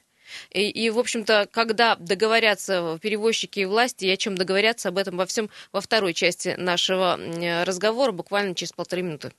И, 0.53 0.69
и, 0.69 0.91
в 0.91 0.99
общем-то, 0.99 1.49
когда 1.51 1.97
договорятся 1.97 2.99
перевозчики 3.01 3.61
и 3.61 3.65
власти, 3.65 4.07
и 4.07 4.11
о 4.11 4.17
чем 4.17 4.37
договорятся, 4.37 4.89
об 4.89 4.99
этом 4.99 5.17
во 5.17 5.27
всем 5.27 5.51
во 5.73 5.81
второй 5.81 6.15
части 6.15 6.55
нашего 6.57 7.19
разговора, 7.65 8.13
буквально 8.13 8.55
через 8.55 8.73
полторы 8.73 9.03
минуты. 9.03 9.33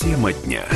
Тема 0.00 0.32
дня. 0.32 0.66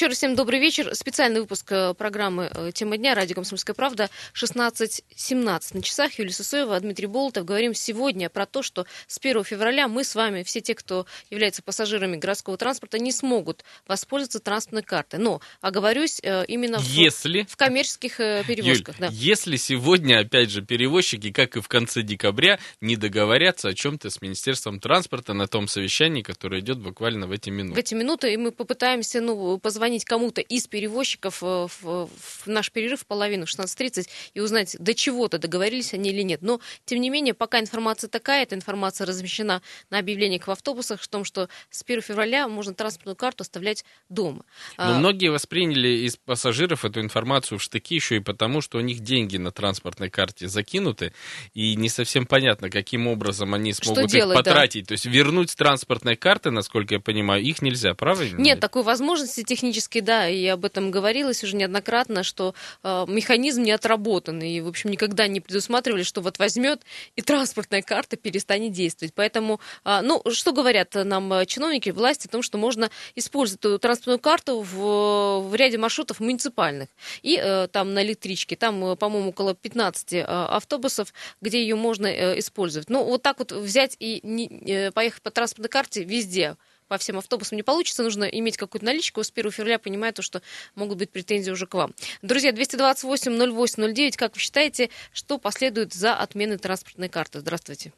Еще 0.00 0.06
раз 0.06 0.16
всем 0.16 0.34
добрый 0.34 0.60
вечер. 0.60 0.94
Специальный 0.94 1.40
выпуск 1.40 1.70
э, 1.72 1.92
программы 1.92 2.50
э, 2.50 2.70
«Тема 2.72 2.96
дня» 2.96 3.14
радио 3.14 3.34
«Комсомольская 3.34 3.74
правда» 3.74 4.08
16.17 4.32 5.76
на 5.76 5.82
часах. 5.82 6.18
Юлия 6.18 6.32
Сысоева, 6.32 6.80
Дмитрий 6.80 7.04
Болотов. 7.04 7.44
Говорим 7.44 7.74
сегодня 7.74 8.30
про 8.30 8.46
то, 8.46 8.62
что 8.62 8.86
с 9.06 9.18
1 9.18 9.44
февраля 9.44 9.88
мы 9.88 10.04
с 10.04 10.14
вами, 10.14 10.42
все 10.42 10.62
те, 10.62 10.74
кто 10.74 11.04
является 11.28 11.62
пассажирами 11.62 12.16
городского 12.16 12.56
транспорта, 12.56 12.98
не 12.98 13.12
смогут 13.12 13.62
воспользоваться 13.86 14.40
транспортной 14.40 14.84
картой. 14.84 15.20
Но 15.20 15.42
оговорюсь 15.60 16.18
э, 16.22 16.46
именно 16.46 16.78
в, 16.78 16.84
Если 16.84 17.42
в 17.46 17.58
коммерческих 17.58 18.20
э, 18.20 18.38
Юль, 18.38 18.46
перевозках. 18.46 18.96
да. 18.98 19.08
если 19.10 19.56
сегодня, 19.56 20.20
опять 20.20 20.48
же, 20.48 20.62
перевозчики, 20.62 21.30
как 21.30 21.58
и 21.58 21.60
в 21.60 21.68
конце 21.68 22.00
декабря, 22.00 22.58
не 22.80 22.96
договорятся 22.96 23.68
о 23.68 23.74
чем-то 23.74 24.08
с 24.08 24.22
Министерством 24.22 24.80
транспорта 24.80 25.34
на 25.34 25.46
том 25.46 25.68
совещании, 25.68 26.22
которое 26.22 26.62
идет 26.62 26.78
буквально 26.78 27.26
в 27.26 27.32
эти 27.32 27.50
В 27.50 27.52
минуты. 27.52 27.80
эти 27.80 27.92
минуты 27.92 28.32
и 28.32 28.38
мы 28.38 28.50
попытаемся 28.50 29.20
ну, 29.20 29.58
позвонить 29.58 29.89
кому-то 29.98 30.40
из 30.40 30.66
перевозчиков 30.66 31.42
э, 31.42 31.66
в, 31.80 32.08
в 32.08 32.46
наш 32.46 32.70
перерыв 32.70 33.00
в 33.00 33.06
половину, 33.06 33.46
в 33.46 33.48
16.30, 33.48 34.08
и 34.34 34.40
узнать, 34.40 34.76
до 34.78 34.94
чего-то 34.94 35.38
договорились 35.38 35.94
они 35.94 36.10
или 36.10 36.22
нет. 36.22 36.42
Но, 36.42 36.60
тем 36.84 37.00
не 37.00 37.10
менее, 37.10 37.34
пока 37.34 37.60
информация 37.60 38.08
такая, 38.08 38.42
эта 38.42 38.54
информация 38.54 39.06
размещена 39.06 39.62
на 39.90 39.98
объявлениях 39.98 40.46
в 40.46 40.50
автобусах, 40.50 41.00
в 41.00 41.08
том, 41.08 41.24
что 41.24 41.48
с 41.70 41.82
1 41.82 42.02
февраля 42.02 42.48
можно 42.48 42.74
транспортную 42.74 43.16
карту 43.16 43.42
оставлять 43.42 43.84
дома. 44.08 44.44
Но 44.78 44.84
А, 44.84 44.98
многие 44.98 45.28
восприняли 45.28 46.06
из 46.06 46.16
пассажиров 46.16 46.84
эту 46.84 47.00
информацию 47.00 47.58
в 47.58 47.62
штыки 47.62 47.94
еще 47.94 48.16
и 48.16 48.20
потому, 48.20 48.60
что 48.60 48.78
у 48.78 48.80
них 48.80 49.00
деньги 49.00 49.36
на 49.36 49.50
транспортной 49.50 50.10
карте 50.10 50.48
закинуты, 50.48 51.12
и 51.54 51.74
не 51.76 51.88
совсем 51.88 52.26
понятно, 52.26 52.70
каким 52.70 53.06
образом 53.06 53.54
они 53.54 53.72
смогут 53.72 54.04
их 54.04 54.10
делать, 54.10 54.36
да. 54.36 54.42
потратить. 54.42 54.88
То 54.88 54.92
есть 54.92 55.06
вернуть 55.06 55.50
с 55.50 55.56
транспортной 55.56 56.16
карты, 56.16 56.50
насколько 56.50 56.94
я 56.94 57.00
понимаю, 57.00 57.42
их 57.42 57.62
нельзя, 57.62 57.94
правильно? 57.94 58.40
Нет 58.40 58.60
такой 58.60 58.82
возможности 58.82 59.42
технически, 59.42 59.79
да, 59.88 60.28
и 60.28 60.46
об 60.46 60.64
этом 60.64 60.90
говорилось 60.90 61.44
уже 61.44 61.56
неоднократно, 61.56 62.22
что 62.22 62.54
э, 62.82 63.04
механизм 63.08 63.62
не 63.62 63.72
отработан, 63.72 64.40
и, 64.42 64.60
в 64.60 64.68
общем, 64.68 64.90
никогда 64.90 65.26
не 65.26 65.40
предусматривали, 65.40 66.02
что 66.02 66.20
вот 66.20 66.38
возьмет 66.38 66.82
и 67.16 67.22
транспортная 67.22 67.82
карта 67.82 68.16
перестанет 68.16 68.72
действовать. 68.72 69.14
Поэтому, 69.14 69.60
а, 69.84 70.02
ну, 70.02 70.22
что 70.30 70.52
говорят 70.52 70.94
нам 70.94 71.32
э, 71.32 71.46
чиновники, 71.46 71.90
власти 71.90 72.26
о 72.26 72.30
том, 72.30 72.42
что 72.42 72.58
можно 72.58 72.90
использовать 73.14 73.60
эту 73.64 73.78
транспортную 73.78 74.18
карту 74.18 74.60
в, 74.60 75.48
в 75.48 75.54
ряде 75.54 75.78
маршрутов 75.78 76.20
муниципальных. 76.20 76.88
И 77.22 77.38
э, 77.40 77.68
там 77.68 77.94
на 77.94 78.02
электричке, 78.02 78.56
там, 78.56 78.84
э, 78.84 78.96
по-моему, 78.96 79.30
около 79.30 79.54
15 79.54 80.12
э, 80.12 80.22
автобусов, 80.22 81.12
где 81.40 81.62
ее 81.62 81.76
можно 81.76 82.06
э, 82.06 82.38
использовать. 82.38 82.90
Ну, 82.90 83.04
вот 83.04 83.22
так 83.22 83.38
вот 83.38 83.52
взять 83.52 83.96
и 83.98 84.20
не- 84.22 84.48
э, 84.66 84.90
поехать 84.92 85.22
по 85.22 85.30
транспортной 85.30 85.70
карте 85.70 86.04
везде, 86.04 86.56
по 86.90 86.98
всем 86.98 87.16
автобусам 87.18 87.56
не 87.56 87.62
получится, 87.62 88.02
нужно 88.02 88.24
иметь 88.24 88.56
какую-то 88.58 88.84
наличку. 88.84 89.22
С 89.22 89.30
1 89.30 89.52
февраля 89.52 89.78
понимаю 89.78 90.12
то, 90.12 90.22
что 90.22 90.42
могут 90.74 90.98
быть 90.98 91.12
претензии 91.12 91.52
уже 91.52 91.66
к 91.66 91.74
вам. 91.74 91.90
Друзья, 92.20 92.50
228-08-09, 92.50 94.18
как 94.18 94.34
вы 94.34 94.40
считаете, 94.40 94.90
что 95.14 95.38
последует 95.38 95.92
за 95.92 96.14
отменой 96.14 96.58
транспортной 96.58 97.08
карты? 97.08 97.38
Здравствуйте. 97.38 97.92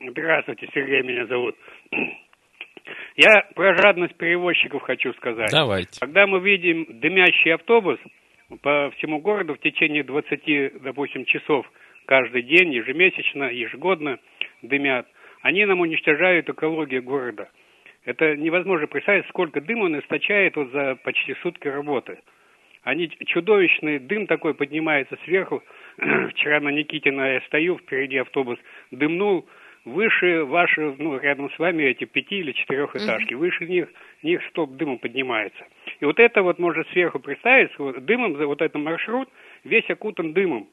Здравствуйте, 0.00 0.66
Сергей 0.72 1.02
меня 1.02 1.26
зовут. 1.26 1.54
Я 3.16 3.48
про 3.54 3.76
жадность 3.76 4.16
перевозчиков 4.16 4.82
хочу 4.82 5.12
сказать. 5.14 5.50
Давайте. 5.52 6.00
Когда 6.00 6.26
мы 6.26 6.40
видим 6.40 6.86
дымящий 7.00 7.52
автобус 7.52 7.98
по 8.62 8.90
всему 8.96 9.20
городу 9.20 9.54
в 9.54 9.60
течение 9.60 10.04
20, 10.04 10.82
допустим, 10.82 11.26
часов 11.26 11.66
каждый 12.06 12.42
день, 12.42 12.72
ежемесячно, 12.72 13.44
ежегодно 13.50 14.18
дымят, 14.62 15.06
они 15.42 15.66
нам 15.66 15.80
уничтожают 15.80 16.48
экологию 16.48 17.02
города. 17.02 17.50
Это 18.06 18.36
невозможно 18.36 18.86
представить, 18.86 19.26
сколько 19.26 19.60
дыма 19.60 19.84
он 19.84 19.98
источает 19.98 20.54
вот 20.56 20.70
за 20.70 20.94
почти 21.02 21.34
сутки 21.42 21.66
работы. 21.66 22.18
Они 22.84 23.10
чудовищный 23.26 23.98
дым 23.98 24.28
такой 24.28 24.54
поднимается 24.54 25.18
сверху. 25.24 25.62
Вчера 26.30 26.60
на 26.60 26.68
Никитина 26.68 27.34
я 27.34 27.40
стою, 27.42 27.78
впереди 27.78 28.18
автобус 28.18 28.58
дымнул. 28.92 29.44
Выше 29.84 30.44
ваши, 30.44 30.94
ну, 30.98 31.18
рядом 31.18 31.50
с 31.50 31.58
вами 31.58 31.82
эти 31.82 32.04
пяти 32.04 32.38
или 32.38 32.52
четырехэтажки, 32.52 33.34
выше 33.34 33.66
них, 33.66 33.88
них 34.22 34.40
стоп 34.50 34.70
дыма 34.72 34.98
поднимается. 34.98 35.64
И 36.00 36.04
вот 36.04 36.18
это 36.18 36.42
вот 36.42 36.58
можно 36.58 36.84
сверху 36.92 37.18
представить, 37.18 37.76
вот 37.78 38.04
дымом, 38.04 38.34
вот 38.34 38.62
этот 38.62 38.80
маршрут 38.80 39.28
весь 39.64 39.88
окутан 39.90 40.32
дымом. 40.32 40.68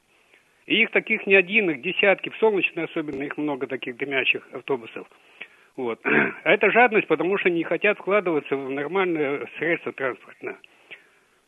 И 0.65 0.81
их 0.81 0.91
таких 0.91 1.27
не 1.27 1.35
один, 1.35 1.69
их 1.69 1.81
десятки, 1.81 2.29
в 2.29 2.37
солнечной 2.37 2.85
особенно 2.85 3.23
их 3.23 3.37
много 3.37 3.67
таких 3.67 3.97
дымящих 3.97 4.47
автобусов. 4.51 5.07
Вот. 5.75 5.99
А 6.43 6.51
это 6.51 6.69
жадность, 6.71 7.07
потому 7.07 7.37
что 7.37 7.49
не 7.49 7.63
хотят 7.63 7.97
вкладываться 7.97 8.55
в 8.55 8.69
нормальное 8.69 9.47
средство 9.57 9.91
транспортное. 9.93 10.57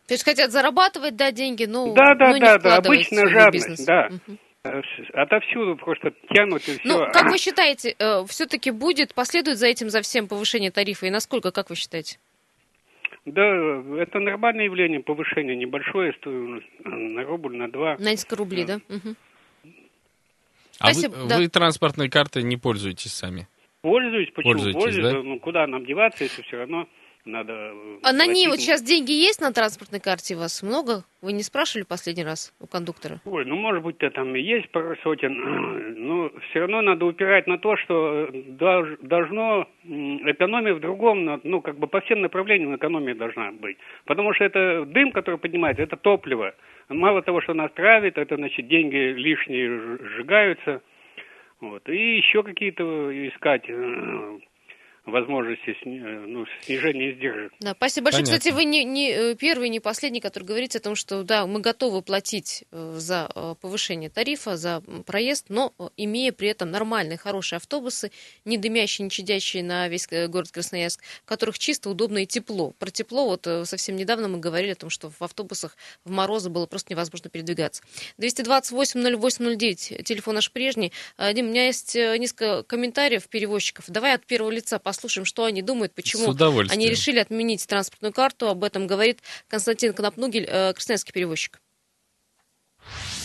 То 0.07 0.13
есть 0.13 0.23
хотят 0.23 0.51
зарабатывать, 0.51 1.15
да, 1.15 1.31
деньги, 1.31 1.65
но, 1.65 1.93
Да, 1.93 2.13
да, 2.15 2.29
но 2.29 2.33
не 2.35 2.39
да, 2.39 2.57
да, 2.59 2.81
в 2.81 3.29
жадность, 3.29 3.85
да. 3.85 4.09
Э, 4.63 4.81
с- 4.81 5.09
Отовсюду 5.13 5.75
просто 5.75 6.11
тянут 6.33 6.61
и 6.67 6.77
все. 6.79 6.81
Ну, 6.85 6.99
как 7.11 7.29
вы 7.29 7.37
считаете, 7.39 7.95
все-таки 8.27 8.71
будет, 8.71 9.13
последует 9.13 9.57
за 9.57 9.67
этим, 9.67 9.89
за 9.89 10.01
всем 10.01 10.27
повышение 10.27 10.71
тарифа? 10.71 11.05
И 11.07 11.09
насколько, 11.09 11.51
как 11.51 11.69
вы 11.69 11.75
считаете? 11.75 12.17
Да, 13.25 13.41
это 13.97 14.19
нормальное 14.19 14.65
явление, 14.65 14.99
повышение 15.01 15.55
небольшое, 15.55 16.13
сто- 16.13 16.29
на 16.83 17.23
рубль, 17.23 17.57
на 17.57 17.71
два. 17.71 17.95
На 17.97 18.11
несколько 18.11 18.35
рублей, 18.35 18.65
да? 18.65 18.79
Мгм. 18.87 19.15
А 20.79 20.87
вы, 20.87 20.93
Спасибо, 20.93 21.15
да. 21.27 21.37
вы 21.37 21.47
транспортной 21.47 22.09
картой 22.09 22.43
не 22.43 22.57
пользуетесь 22.57 23.13
сами? 23.13 23.47
Пользуюсь, 23.85 24.31
почему? 24.31 24.53
Пользуетесь, 24.53 24.81
Пользуюсь, 24.83 25.13
да? 25.13 25.21
ну 25.21 25.39
куда 25.39 25.67
нам 25.67 25.85
деваться, 25.85 26.23
если 26.23 26.41
все 26.41 26.57
равно 26.57 26.87
надо... 27.23 27.53
э, 27.53 27.97
А 28.03 28.13
на 28.13 28.25
ней 28.25 28.47
вот 28.47 28.59
сейчас 28.59 28.81
деньги 28.81 29.11
есть 29.11 29.41
на 29.41 29.51
транспортной 29.51 29.99
карте 29.99 30.35
у 30.35 30.39
вас? 30.39 30.63
Много? 30.63 31.03
Вы 31.21 31.33
не 31.33 31.43
спрашивали 31.43 31.85
последний 31.85 32.23
раз 32.23 32.51
у 32.59 32.65
кондуктора? 32.67 33.19
Ой, 33.25 33.45
ну, 33.45 33.55
может 33.55 33.83
быть, 33.83 33.97
там 33.99 34.35
и 34.35 34.41
есть 34.41 34.69
пару 34.71 34.95
сотен, 35.03 35.33
но 36.07 36.31
все 36.49 36.59
равно 36.61 36.81
надо 36.81 37.05
упирать 37.05 37.45
на 37.47 37.57
то, 37.59 37.77
что 37.77 38.27
э, 38.31 38.97
должно 39.01 39.67
экономия 39.83 40.73
в 40.73 40.79
другом, 40.79 41.39
ну, 41.43 41.61
как 41.61 41.77
бы 41.77 41.85
по 41.87 42.01
всем 42.01 42.21
направлениям 42.21 42.75
экономия 42.75 43.13
должна 43.15 43.51
быть. 43.51 43.77
Потому 44.05 44.33
что 44.33 44.45
это 44.45 44.85
дым, 44.85 45.11
который 45.11 45.37
поднимается, 45.39 45.83
это 45.83 45.95
топливо. 45.97 46.53
Мало 46.89 47.21
того, 47.21 47.41
что 47.41 47.53
нас 47.53 47.71
травит, 47.73 48.17
это, 48.17 48.35
значит, 48.35 48.67
деньги 48.67 48.95
лишние 49.13 49.67
ж- 49.79 49.99
сжигаются. 50.15 50.81
Вот. 51.61 51.87
И 51.89 52.17
еще 52.17 52.43
какие-то 52.43 53.27
искать. 53.27 53.69
Э, 55.05 55.11
возможности 55.11 55.75
сни- 55.81 55.99
ну, 55.99 56.45
снижения 56.63 57.11
издержек. 57.13 57.53
Да, 57.59 57.73
спасибо 57.73 58.05
большое. 58.05 58.25
Понятно. 58.25 58.39
Кстати, 58.39 58.53
вы 58.53 58.65
не, 58.65 58.83
не 58.83 59.11
э, 59.11 59.35
первый, 59.35 59.69
не 59.69 59.79
последний, 59.79 60.19
который 60.19 60.43
говорите 60.43 60.77
о 60.79 60.81
том, 60.81 60.95
что 60.95 61.23
да, 61.23 61.45
мы 61.45 61.59
готовы 61.59 62.01
платить 62.01 62.63
э, 62.71 62.93
за 62.97 63.29
э, 63.33 63.55
повышение 63.61 64.09
тарифа, 64.09 64.57
за 64.57 64.81
проезд, 65.05 65.45
но 65.49 65.73
э, 65.79 65.87
имея 65.97 66.31
при 66.31 66.49
этом 66.49 66.71
нормальные, 66.71 67.17
хорошие 67.17 67.57
автобусы, 67.57 68.11
не 68.45 68.57
дымящие, 68.57 69.03
не 69.03 69.09
чадящие 69.09 69.63
на 69.63 69.87
весь 69.87 70.07
э, 70.11 70.27
город 70.27 70.51
Красноярск, 70.51 71.03
в 71.23 71.25
которых 71.25 71.59
чисто, 71.59 71.89
удобно 71.89 72.19
и 72.19 72.25
тепло. 72.25 72.71
Про 72.79 72.89
тепло 72.89 73.27
вот 73.27 73.47
э, 73.47 73.65
совсем 73.65 73.95
недавно 73.95 74.27
мы 74.27 74.39
говорили 74.39 74.71
о 74.71 74.75
том, 74.75 74.89
что 74.89 75.09
в 75.09 75.21
автобусах 75.21 75.77
в 76.03 76.11
морозы 76.11 76.49
было 76.49 76.65
просто 76.65 76.93
невозможно 76.93 77.29
передвигаться. 77.29 77.83
228-08-09, 78.19 80.03
телефон 80.03 80.35
наш 80.35 80.51
прежний. 80.51 80.91
Э, 81.17 81.33
Дим, 81.33 81.47
у 81.47 81.49
меня 81.49 81.65
есть 81.65 81.95
э, 81.95 82.17
несколько 82.17 82.63
комментариев 82.63 83.27
перевозчиков. 83.27 83.85
Давай 83.87 84.13
от 84.13 84.25
первого 84.25 84.51
лица 84.51 84.79
послушаем, 84.79 84.94
что 85.25 85.45
они 85.45 85.61
думают, 85.61 85.93
почему 85.93 86.33
они 86.69 86.89
решили 86.89 87.19
отменить 87.19 87.65
транспортную 87.67 88.13
карту. 88.13 88.47
Об 88.47 88.63
этом 88.63 88.87
говорит 88.87 89.19
Константин 89.47 89.93
Конопнугель, 89.93 90.45
э, 90.47 90.73
красноярский 90.73 91.13
перевозчик. 91.13 91.59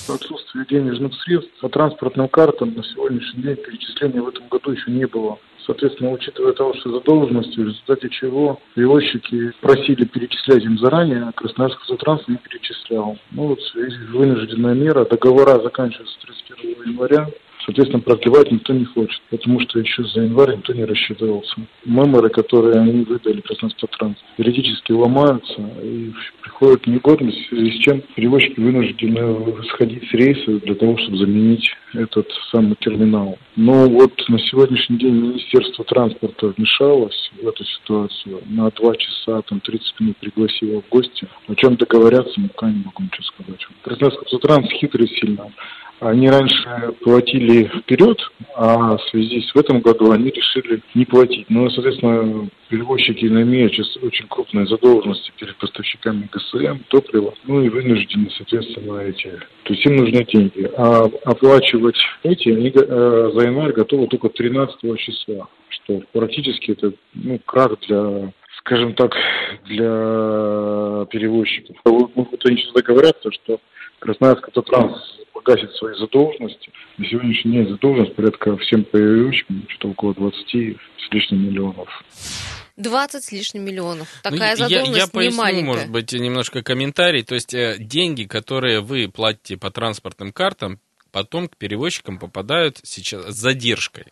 Отсутствие 0.09 0.67
денежных 0.67 1.15
средств 1.23 1.53
по 1.61 1.69
транспортным 1.69 2.29
картам 2.29 2.75
на 2.75 2.83
сегодняшний 2.83 3.43
день 3.43 3.57
перечисления 3.57 4.21
в 4.21 4.29
этом 4.29 4.49
году 4.49 4.73
еще 4.73 4.91
не 4.91 5.07
было. 5.07 5.39
Соответственно, 5.67 6.11
учитывая 6.11 6.53
того, 6.53 6.75
что 6.75 6.91
задолженности, 6.91 7.61
в 7.61 7.69
результате 7.69 8.09
чего 8.09 8.61
перевозчики 8.75 9.53
просили 9.61 10.05
перечислять 10.05 10.65
им 10.65 10.79
заранее, 10.79 11.29
а 11.29 11.33
Красноярский 11.33 11.83
автотранс 11.83 12.27
не 12.29 12.37
перечислял. 12.37 13.19
Ну 13.31 13.49
вот 13.49 13.61
в 13.61 13.71
связи 13.71 13.95
с 13.95 14.09
вынужденная 14.11 14.75
мера, 14.75 15.05
договора 15.05 15.63
заканчиваются 15.63 16.19
31 16.23 16.93
января, 16.93 17.29
Соответственно, 17.65 18.03
продлевать 18.03 18.51
никто 18.51 18.73
не 18.73 18.85
хочет, 18.85 19.21
потому 19.31 19.61
что 19.61 19.79
еще 19.79 20.05
за 20.05 20.23
январь 20.23 20.57
никто 20.57 20.73
не 20.73 20.85
рассчитывался. 20.85 21.55
Меморы, 21.85 22.31
которые 22.31 22.81
они 22.81 23.05
выдали 23.05 23.41
Красноспоттранс, 23.41 24.17
периодически 24.37 24.93
ломаются 24.93 25.61
и 25.83 26.13
приходят 26.43 26.83
в 26.85 26.87
негодность, 26.87 27.39
в 27.39 27.49
связи 27.49 27.73
с 27.73 27.83
чем 27.83 28.03
перевозчики 28.15 28.61
вынуждены 28.61 29.65
сходить 29.69 30.09
с 30.09 30.13
рейса 30.13 30.59
для 30.61 30.75
того, 30.75 30.97
чтобы 30.99 31.19
заменить 31.19 31.71
этот 31.95 32.29
самый 32.51 32.77
терминал. 32.81 33.39
Но 33.57 33.89
вот 33.89 34.13
на 34.29 34.39
сегодняшний 34.39 34.99
день 34.99 35.15
Министерство 35.15 35.85
транспорта 35.85 36.53
вмешалось 36.57 37.31
в 37.41 37.47
эту 37.47 37.65
ситуацию. 37.65 38.41
На 38.47 38.71
два 38.71 38.95
часа, 38.97 39.43
там, 39.43 39.61
30 39.61 40.01
минут 40.01 40.17
пригласило 40.19 40.81
в 40.81 40.89
гости. 40.89 41.27
О 41.49 41.55
чем 41.55 41.77
договорятся, 41.77 42.41
ну, 42.41 42.49
пока 42.49 42.71
не 42.71 42.83
могу 42.85 43.03
ничего 43.03 43.25
сказать. 43.25 43.67
Красноярский 43.83 44.23
автотранс 44.25 44.71
хитрый 44.71 45.09
сильно. 45.09 45.51
Они 46.01 46.31
раньше 46.31 46.95
платили 47.03 47.65
вперед, 47.65 48.19
а 48.57 48.97
в 48.97 49.03
связи 49.11 49.43
с 49.43 49.55
в 49.55 49.59
этом 49.59 49.81
году 49.81 50.13
они 50.13 50.31
решили 50.31 50.81
не 50.95 51.05
платить. 51.05 51.47
Ну, 51.51 51.69
соответственно, 51.69 52.49
перевозчики 52.69 53.27
имеют 53.27 53.75
сейчас 53.75 53.97
очень 53.99 54.27
крупные 54.29 54.67
задолженности 54.67 55.31
перед 55.39 55.57
поставщиками 55.57 56.29
ГСМ, 56.33 56.85
топлива, 56.89 57.35
ну 57.45 57.63
и 57.63 57.69
вынуждены, 57.69 58.31
соответственно, 58.37 59.01
эти. 59.01 59.31
То 59.65 59.75
есть 59.75 59.85
им 59.85 59.97
нужны 59.97 60.25
деньги. 60.25 60.71
А 60.77 61.05
оплачивать 61.25 61.99
эти 62.23 62.49
они 62.49 62.73
э, 62.75 63.31
за 63.35 63.47
январь 63.47 63.73
готовы 63.73 64.07
только 64.07 64.31
13 64.31 64.99
числа, 64.99 65.49
что 65.69 66.03
практически 66.13 66.71
это 66.73 66.93
ну, 67.13 67.39
крах 67.45 67.79
для 67.87 68.33
скажем 68.61 68.95
так, 68.95 69.15
для 69.65 71.07
перевозчиков. 71.11 71.77
Вот, 71.85 72.11
они 72.45 72.59
сейчас 72.59 72.75
договорятся, 72.75 73.31
что 73.33 73.59
Красноярск 74.01 74.49
автотранс 74.49 75.21
погасит 75.43 75.73
свои 75.75 75.95
задолженности. 75.97 76.71
На 76.99 77.07
сегодняшний 77.09 77.53
день 77.53 77.69
задолженность 77.69 78.15
порядка 78.15 78.57
всем 78.59 78.85
перевозчикам, 78.85 79.67
что-то 79.69 79.89
около 79.89 80.15
20 80.15 80.47
с 80.49 81.13
лишним 81.13 81.47
миллионов. 81.47 81.89
20 82.77 83.25
с 83.25 83.33
лишним 83.33 83.65
миллионов. 83.65 84.09
Ну, 84.25 84.31
Такая 84.31 84.51
я, 84.51 84.57
задолженность 84.57 84.97
я 84.99 85.05
не 85.05 85.11
поясню, 85.11 85.39
маленькая. 85.39 85.65
может 85.65 85.91
быть, 85.91 86.13
немножко 86.13 86.63
комментарий. 86.63 87.23
То 87.23 87.35
есть 87.35 87.55
э, 87.55 87.77
деньги, 87.79 88.25
которые 88.25 88.81
вы 88.81 89.09
платите 89.09 89.57
по 89.57 89.71
транспортным 89.71 90.33
картам, 90.33 90.81
потом 91.13 91.49
к 91.49 91.57
перевозчикам 91.57 92.19
попадают 92.19 92.79
сейчас 92.83 93.27
с 93.27 93.37
задержкой. 93.37 94.07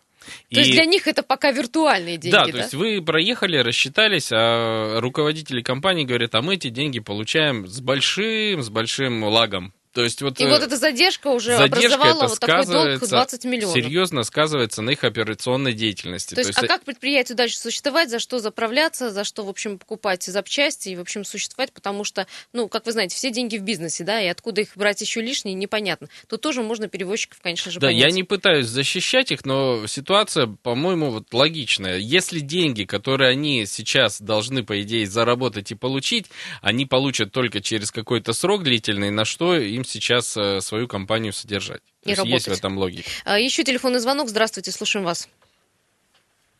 То 0.51 0.59
есть 0.59 0.73
для 0.73 0.85
них 0.85 1.07
это 1.07 1.23
пока 1.23 1.51
виртуальные 1.51 2.17
деньги, 2.17 2.35
да, 2.35 2.45
да? 2.45 2.51
то 2.51 2.57
есть 2.57 2.73
вы 2.73 3.01
проехали, 3.01 3.57
рассчитались, 3.57 4.29
а 4.31 4.99
руководители 4.99 5.61
компании 5.61 6.03
говорят, 6.03 6.35
а 6.35 6.41
мы 6.41 6.55
эти 6.55 6.69
деньги 6.69 6.99
получаем 6.99 7.65
с 7.65 7.79
большим, 7.79 8.61
с 8.61 8.69
большим 8.69 9.23
лагом. 9.23 9.73
То 9.93 10.03
есть 10.03 10.21
вот, 10.21 10.39
И 10.39 10.43
э, 10.43 10.49
вот 10.49 10.61
эта 10.61 10.77
задержка 10.77 11.29
уже 11.29 11.57
задержка 11.57 11.95
образовала 11.95 12.27
вот 12.27 12.39
такой 12.39 12.55
долг 12.57 12.65
сказывается, 12.67 13.09
20 13.09 13.45
миллионов. 13.45 13.73
серьезно 13.75 14.23
сказывается 14.23 14.81
на 14.83 14.91
их 14.91 15.03
операционной 15.03 15.73
деятельности. 15.73 16.35
То 16.35 16.41
есть, 16.41 16.53
а 16.55 16.67
как 16.67 16.83
предприятию 16.83 17.35
дальше 17.35 17.57
существовать, 17.57 18.11
за 18.11 18.19
что 18.19 18.37
заправляться, 18.37 19.09
за 19.09 19.23
что, 19.23 19.43
в 19.43 19.49
общем, 19.49 19.79
покупать 19.79 20.23
запчасти 20.23 20.89
и, 20.89 20.95
в 20.95 21.01
общем, 21.01 21.25
существовать, 21.25 21.73
потому 21.73 22.03
что, 22.03 22.27
ну, 22.53 22.67
как 22.67 22.85
вы 22.85 22.91
знаете, 22.91 23.15
все 23.15 23.31
деньги 23.31 23.57
в 23.57 23.63
бизнесе, 23.63 24.03
да, 24.03 24.21
и 24.21 24.27
откуда 24.27 24.61
их 24.61 24.69
брать 24.75 25.01
еще 25.01 25.21
лишние, 25.21 25.55
непонятно. 25.55 26.07
Тут 26.27 26.41
тоже 26.41 26.61
можно 26.61 26.87
перевозчиков, 26.87 27.39
конечно 27.41 27.71
же, 27.71 27.79
Да, 27.79 27.87
понять. 27.87 28.03
я 28.03 28.11
не 28.11 28.23
пытаюсь 28.23 28.67
защищать 28.67 29.31
их, 29.31 29.43
но 29.43 29.87
ситуация, 29.87 30.45
по-моему, 30.45 31.09
вот 31.09 31.33
логичная. 31.33 31.97
Если 31.97 32.41
деньги, 32.41 32.83
которые 32.83 33.31
они 33.31 33.65
сейчас 33.65 34.21
должны, 34.21 34.63
по 34.63 34.79
идее, 34.81 35.07
заработать 35.07 35.71
и 35.71 35.75
получить, 35.75 36.27
они 36.61 36.85
получат 36.85 37.31
только 37.31 37.59
через 37.59 37.89
какой-то 37.91 38.33
срок 38.33 38.63
длительный, 38.63 39.09
на 39.09 39.25
что 39.25 39.57
им 39.57 39.78
сейчас 39.83 40.35
э, 40.37 40.61
свою 40.61 40.87
компанию 40.87 41.33
содержать. 41.33 41.81
И 42.03 42.15
То 42.15 42.21
есть 42.21 42.25
есть 42.25 42.47
в 42.47 42.51
этом 42.51 42.77
логика. 42.77 43.09
А, 43.25 43.39
еще 43.39 43.63
телефонный 43.63 43.99
звонок. 43.99 44.29
Здравствуйте, 44.29 44.71
слушаем 44.71 45.05
вас. 45.05 45.29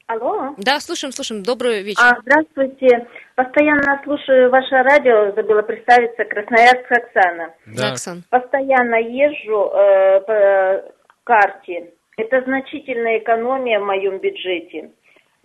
Алло. 0.08 0.56
Да, 0.58 0.80
слушаем, 0.80 1.12
слушаем. 1.12 1.44
Добрый 1.44 1.84
вечер. 1.84 2.02
А, 2.02 2.18
здравствуйте. 2.22 3.08
Постоянно 3.36 4.02
слушаю 4.04 4.50
ваше 4.50 4.76
радио, 4.76 5.32
забыла 5.36 5.62
представиться, 5.62 6.26
Красноярск 6.26 6.92
Оксана. 6.92 7.54
Да, 7.68 7.92
Оксан. 7.92 8.24
Постоянно 8.30 8.96
езжу 8.96 9.70
э, 9.72 10.22
по 10.22 10.94
карте. 11.26 11.94
Это 12.18 12.42
значительная 12.42 13.20
экономия 13.20 13.80
в 13.80 13.86
моем 13.86 14.18
бюджете. 14.20 14.90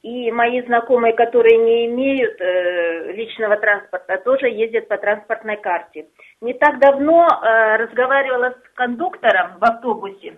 И 0.05 0.31
мои 0.31 0.61
знакомые, 0.67 1.15
которые 1.15 1.57
не 1.57 1.87
имеют 1.87 2.39
э, 2.39 3.13
личного 3.15 3.57
транспорта, 3.57 4.19
тоже 4.19 4.49
ездят 4.51 4.87
по 4.87 4.99
транспортной 4.99 5.57
карте. 5.57 6.05
Не 6.43 6.53
так 6.53 6.79
давно 6.79 7.27
э, 7.27 7.77
разговаривала 7.77 8.51
с 8.51 8.75
кондуктором 8.75 9.59
в 9.59 9.65
автобусе 9.65 10.37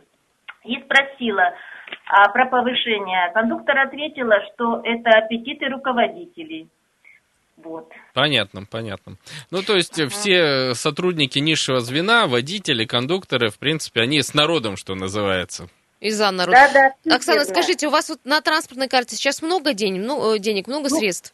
и 0.65 0.81
спросила 0.83 1.53
а, 2.07 2.29
про 2.29 2.47
повышение. 2.47 3.33
Кондуктор 3.35 3.77
ответила, 3.79 4.37
что 4.55 4.83
это 4.85 5.11
аппетиты 5.19 5.67
руководителей. 5.67 6.69
Вот. 7.57 7.91
Понятно, 8.15 8.63
понятно. 8.71 9.17
Ну, 9.51 9.63
то 9.63 9.75
есть 9.75 9.99
э, 9.99 10.07
все 10.07 10.75
сотрудники 10.75 11.41
низшего 11.41 11.81
звена, 11.81 12.29
водители, 12.29 12.85
кондукторы, 12.85 13.49
в 13.49 13.59
принципе, 13.59 14.03
они 14.03 14.23
с 14.23 14.33
народом, 14.33 14.77
что 14.77 14.95
называется. 14.95 15.67
И 16.01 16.11
за 16.11 16.31
народ. 16.31 16.55
Да, 16.55 16.93
да, 17.05 17.15
Оксана, 17.17 17.39
верно. 17.39 17.53
скажите, 17.55 17.87
у 17.87 17.91
вас 17.91 18.09
вот 18.11 18.21
на 18.25 18.41
транспортной 18.41 18.89
карте 18.89 19.17
сейчас 19.17 19.41
много 19.43 19.73
денег, 19.73 20.03
ну, 20.05 20.35
э, 20.35 20.39
денег, 20.39 20.67
много 20.67 20.89
Ну, 20.91 20.97
средств? 20.99 21.33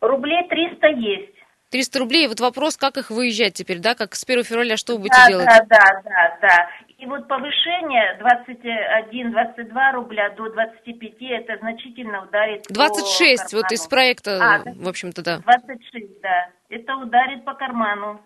Рублей 0.00 0.46
300 0.48 0.86
есть. 0.88 1.32
300 1.70 1.98
рублей. 2.00 2.28
Вот 2.28 2.38
вопрос, 2.40 2.76
как 2.76 2.96
их 2.98 3.10
выезжать 3.10 3.54
теперь, 3.54 3.78
да? 3.78 3.94
Как 3.94 4.14
с 4.14 4.24
1 4.24 4.44
февраля, 4.44 4.76
что 4.76 4.92
вы 4.94 4.98
будете 5.00 5.16
Да, 5.16 5.28
делать? 5.28 5.46
да, 5.46 5.64
да, 5.68 6.02
да, 6.04 6.38
да. 6.42 6.68
И 6.98 7.06
вот 7.06 7.26
повышение 7.26 8.16
21-22 8.20 9.92
рубля 9.94 10.30
до 10.30 10.48
25, 10.50 11.14
это 11.20 11.56
значительно 11.60 12.22
ударит 12.24 12.66
по 12.68 12.74
26, 12.74 13.42
вот 13.54 13.62
карману. 13.62 13.74
из 13.74 13.86
проекта, 13.88 14.38
А, 14.40 14.58
э, 14.68 14.74
в 14.76 14.88
общем-то, 14.88 15.22
да. 15.22 15.38
26, 15.38 16.20
да. 16.22 16.48
Это 16.68 16.94
ударит 16.96 17.44
по 17.44 17.54
карману. 17.54 18.20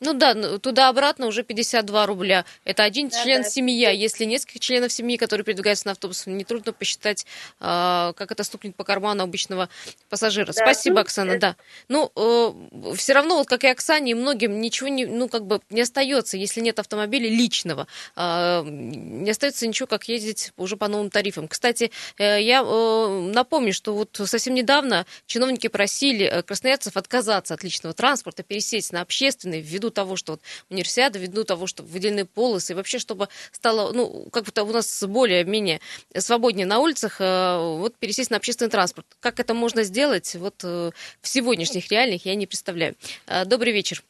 Ну 0.00 0.14
да, 0.14 0.34
ну, 0.34 0.58
туда-обратно 0.58 1.26
уже 1.26 1.42
52 1.42 2.06
рубля. 2.06 2.44
Это 2.64 2.84
один 2.84 3.08
Да, 3.08 3.22
член 3.22 3.42
да. 3.42 3.48
семьи, 3.48 3.84
а 3.84 3.90
если 3.90 4.24
несколько 4.24 4.58
членов 4.60 4.92
семьи, 4.92 5.16
которые 5.16 5.44
передвигаются 5.44 5.86
на 5.86 5.92
автобус, 5.92 6.26
нетрудно 6.26 6.72
посчитать, 6.72 7.26
а, 7.58 8.12
как 8.14 8.30
это 8.30 8.44
стукнет 8.44 8.76
по 8.76 8.84
карману 8.84 9.24
обычного 9.24 9.68
пассажира. 10.08 10.46
Да, 10.46 10.52
Спасибо, 10.52 10.96
ну, 10.96 11.00
Оксана, 11.00 11.30
это- 11.32 11.40
да. 11.40 11.56
Ну, 11.88 12.94
все 12.96 13.12
равно, 13.12 13.38
вот 13.38 13.48
как 13.48 13.64
и 13.64 13.68
Оксане, 13.68 14.12
и 14.12 14.14
многим 14.14 14.60
ничего 14.60 14.88
не, 14.88 15.06
ну, 15.06 15.28
как 15.28 15.46
бы 15.46 15.60
не 15.70 15.80
остается, 15.80 16.36
если 16.36 16.60
нет 16.60 16.78
автомобиля 16.78 17.28
личного. 17.28 17.86
А, 18.14 18.62
не 18.64 19.30
остается 19.30 19.66
ничего, 19.66 19.86
как 19.86 20.08
ездить 20.08 20.52
уже 20.56 20.76
по 20.76 20.88
новым 20.88 21.10
тарифам. 21.10 21.48
Кстати, 21.48 21.90
э, 22.18 22.40
я 22.40 22.62
э, 22.64 23.30
напомню, 23.34 23.72
что 23.72 23.94
вот 23.94 24.20
совсем 24.26 24.54
недавно 24.54 25.06
чиновники 25.26 25.66
просили 25.68 26.26
э, 26.26 26.42
красноярцев 26.42 26.96
отказаться 26.96 27.54
от 27.54 27.64
личного 27.64 27.94
транспорта, 27.94 28.42
пересесть 28.42 28.92
на 28.92 29.00
общественный, 29.00 29.60
ввиду 29.60 29.87
того, 29.90 30.16
что 30.16 30.32
вот 30.32 30.42
универсиада, 30.70 31.18
ввиду 31.18 31.44
того, 31.44 31.66
что 31.66 31.82
выделены 31.82 32.24
полосы, 32.24 32.72
и 32.72 32.76
вообще, 32.76 32.98
чтобы 32.98 33.28
стало, 33.52 33.92
ну, 33.92 34.28
как-то 34.30 34.64
у 34.64 34.72
нас 34.72 35.04
более-менее 35.04 35.80
свободнее 36.16 36.66
на 36.66 36.78
улицах, 36.78 37.20
э, 37.20 37.58
вот 37.58 37.96
пересесть 37.96 38.30
на 38.30 38.36
общественный 38.36 38.70
транспорт. 38.70 39.06
Как 39.20 39.40
это 39.40 39.54
можно 39.54 39.82
сделать 39.82 40.34
вот 40.36 40.62
э, 40.64 40.90
в 41.20 41.28
сегодняшних 41.28 41.90
реальных, 41.90 42.26
я 42.26 42.34
не 42.34 42.46
представляю. 42.46 42.94
Э, 43.26 43.44
Добрый 43.44 43.72
вечер. 43.72 44.02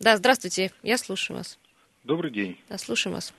Да, 0.00 0.16
здравствуйте, 0.16 0.72
я 0.82 0.98
слушаю 0.98 1.36
вас. 1.36 1.58
Добрый 2.04 2.32
день. 2.32 2.58
Да, 2.68 2.78
слушаем 2.78 3.14
вас. 3.14 3.32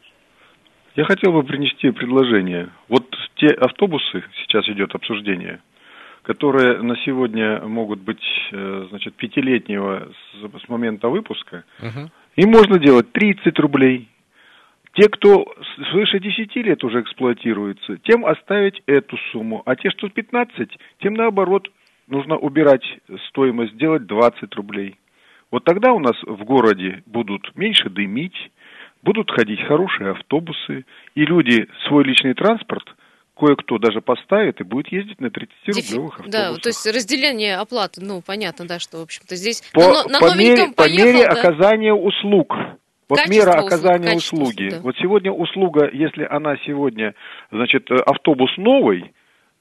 Я 0.95 1.05
хотел 1.05 1.31
бы 1.31 1.43
принести 1.43 1.89
предложение. 1.91 2.71
Вот 2.87 3.03
те 3.35 3.47
автобусы, 3.47 4.23
сейчас 4.43 4.67
идет 4.69 4.93
обсуждение, 4.93 5.61
которые 6.23 6.81
на 6.81 6.95
сегодня 6.97 7.61
могут 7.61 7.99
быть, 7.99 8.23
э, 8.51 8.87
значит, 8.89 9.13
пятилетнего 9.15 10.09
с, 10.33 10.61
с 10.65 10.69
момента 10.69 11.09
выпуска, 11.09 11.63
Мгм. 11.81 12.09
им 12.37 12.49
можно 12.49 12.79
делать 12.79 13.11
30 13.11 13.59
рублей. 13.59 14.07
Те, 14.93 15.09
кто 15.09 15.45
свыше 15.91 16.19
10 16.19 16.55
лет 16.63 16.83
уже 16.83 17.01
эксплуатируется, 17.01 17.97
тем 17.97 18.25
оставить 18.25 18.81
эту 18.85 19.17
сумму. 19.31 19.63
А 19.65 19.75
те, 19.75 19.89
что 19.89 20.07
15, 20.07 20.77
тем 20.99 21.15
наоборот 21.15 21.69
нужно 22.07 22.37
убирать 22.37 22.85
стоимость, 23.29 23.73
сделать 23.73 24.05
20 24.05 24.53
рублей. 24.55 24.95
Вот 25.51 25.63
тогда 25.65 25.93
у 25.93 25.99
нас 25.99 26.15
в 26.23 26.43
городе 26.45 27.03
будут 27.05 27.55
меньше 27.55 27.89
дымить, 27.89 28.51
будут 29.01 29.29
ходить 29.31 29.61
хорошие 29.63 30.11
автобусы, 30.11 30.85
и 31.15 31.25
люди 31.25 31.67
свой 31.87 32.03
личный 32.03 32.33
транспорт 32.33 32.95
кое-кто 33.43 33.77
даже 33.77 33.99
поставит 33.99 34.61
и 34.61 34.63
будет 34.63 34.87
ездить 34.91 35.19
на 35.19 35.27
30-рублевых 35.27 36.11
автобусах. 36.11 36.31
Да, 36.31 36.53
то 36.55 36.69
есть 36.69 36.87
разделение 36.87 37.57
оплаты, 37.57 38.01
ну, 38.01 38.21
понятно, 38.25 38.65
да, 38.65 38.79
что, 38.79 38.99
в 38.99 39.03
общем-то, 39.03 39.35
здесь 39.35 39.61
по, 39.73 39.81
на, 39.81 40.03
на 40.07 40.19
по 40.19 40.37
мере, 40.37 40.67
по 40.67 40.83
поехал, 40.83 41.05
мере 41.05 41.25
да. 41.25 41.31
оказания 41.31 41.93
услуг. 41.93 42.53
Вот 43.09 43.19
Качество 43.19 43.33
мера 43.33 43.57
услуг, 43.57 43.73
оказания 43.73 44.11
качество 44.13 44.35
услуги. 44.37 44.67
услуг, 44.67 44.71
да. 44.71 44.79
Вот 44.81 44.95
сегодня 44.97 45.31
услуга, 45.31 45.89
если 45.91 46.25
она 46.29 46.55
сегодня, 46.65 47.15
значит, 47.51 47.91
автобус 47.91 48.49
новый, 48.57 49.11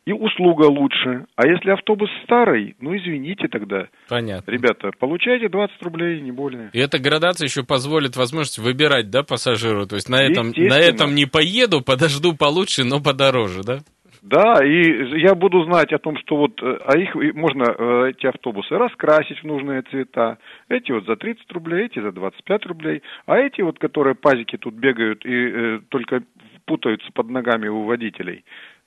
и 0.05 0.13
услуга 0.13 0.65
лучше. 0.65 1.27
А 1.37 1.47
если 1.47 1.71
автобус 1.71 2.11
старый, 2.25 2.75
ну 2.81 2.97
извините 2.97 3.49
тогда, 3.49 3.89
Понятно. 4.09 4.51
ребята, 4.51 4.91
получайте 4.99 5.49
20 5.49 5.83
рублей, 5.83 6.21
не 6.21 6.33
более. 6.33 6.71
И 6.73 6.79
эта 6.79 6.99
градация 6.99 7.47
еще 7.47 7.63
позволит 7.63 8.17
возможность 8.17 8.59
выбирать, 8.59 9.11
да, 9.11 9.23
пассажиру. 9.23 9.87
То 9.87 9.97
есть 9.97 10.09
на 10.09 10.23
этом, 10.23 10.53
на 10.57 10.79
этом 10.79 11.15
не 11.15 11.27
поеду, 11.27 11.83
подожду 11.83 12.35
получше, 12.35 12.85
но 12.85 13.01
подороже, 13.01 13.63
да? 13.63 13.79
Да, 14.23 14.65
и 14.65 15.21
я 15.21 15.35
буду 15.35 15.65
знать 15.65 15.93
о 15.93 15.99
том, 15.99 16.17
что 16.19 16.37
вот, 16.37 16.63
э, 16.63 16.79
а 16.87 16.97
их 16.97 17.17
и 17.17 17.33
можно, 17.33 17.65
э, 17.65 18.11
эти 18.11 18.27
автобусы, 18.27 18.79
раскрасить 18.79 19.41
в 19.41 19.45
нужные 19.45 19.83
цвета. 19.83 20.39
Эти 20.69 20.93
вот 20.93 21.07
за 21.07 21.17
30 21.17 21.51
рублей, 21.51 21.87
эти 21.87 22.01
за 22.01 22.13
25 22.13 22.67
рублей. 22.67 23.03
А 23.27 23.39
эти 23.39 23.63
вот, 23.63 23.81
которые 23.81 24.15
пазики 24.15 24.57
тут 24.59 24.75
бегают 24.75 25.27
и 25.27 25.35
э, 25.35 25.81
только 25.89 26.23
путаются 26.67 27.11
под 27.13 27.31
ногами 27.31 27.67
у 27.67 27.83
водителей, 27.83 28.45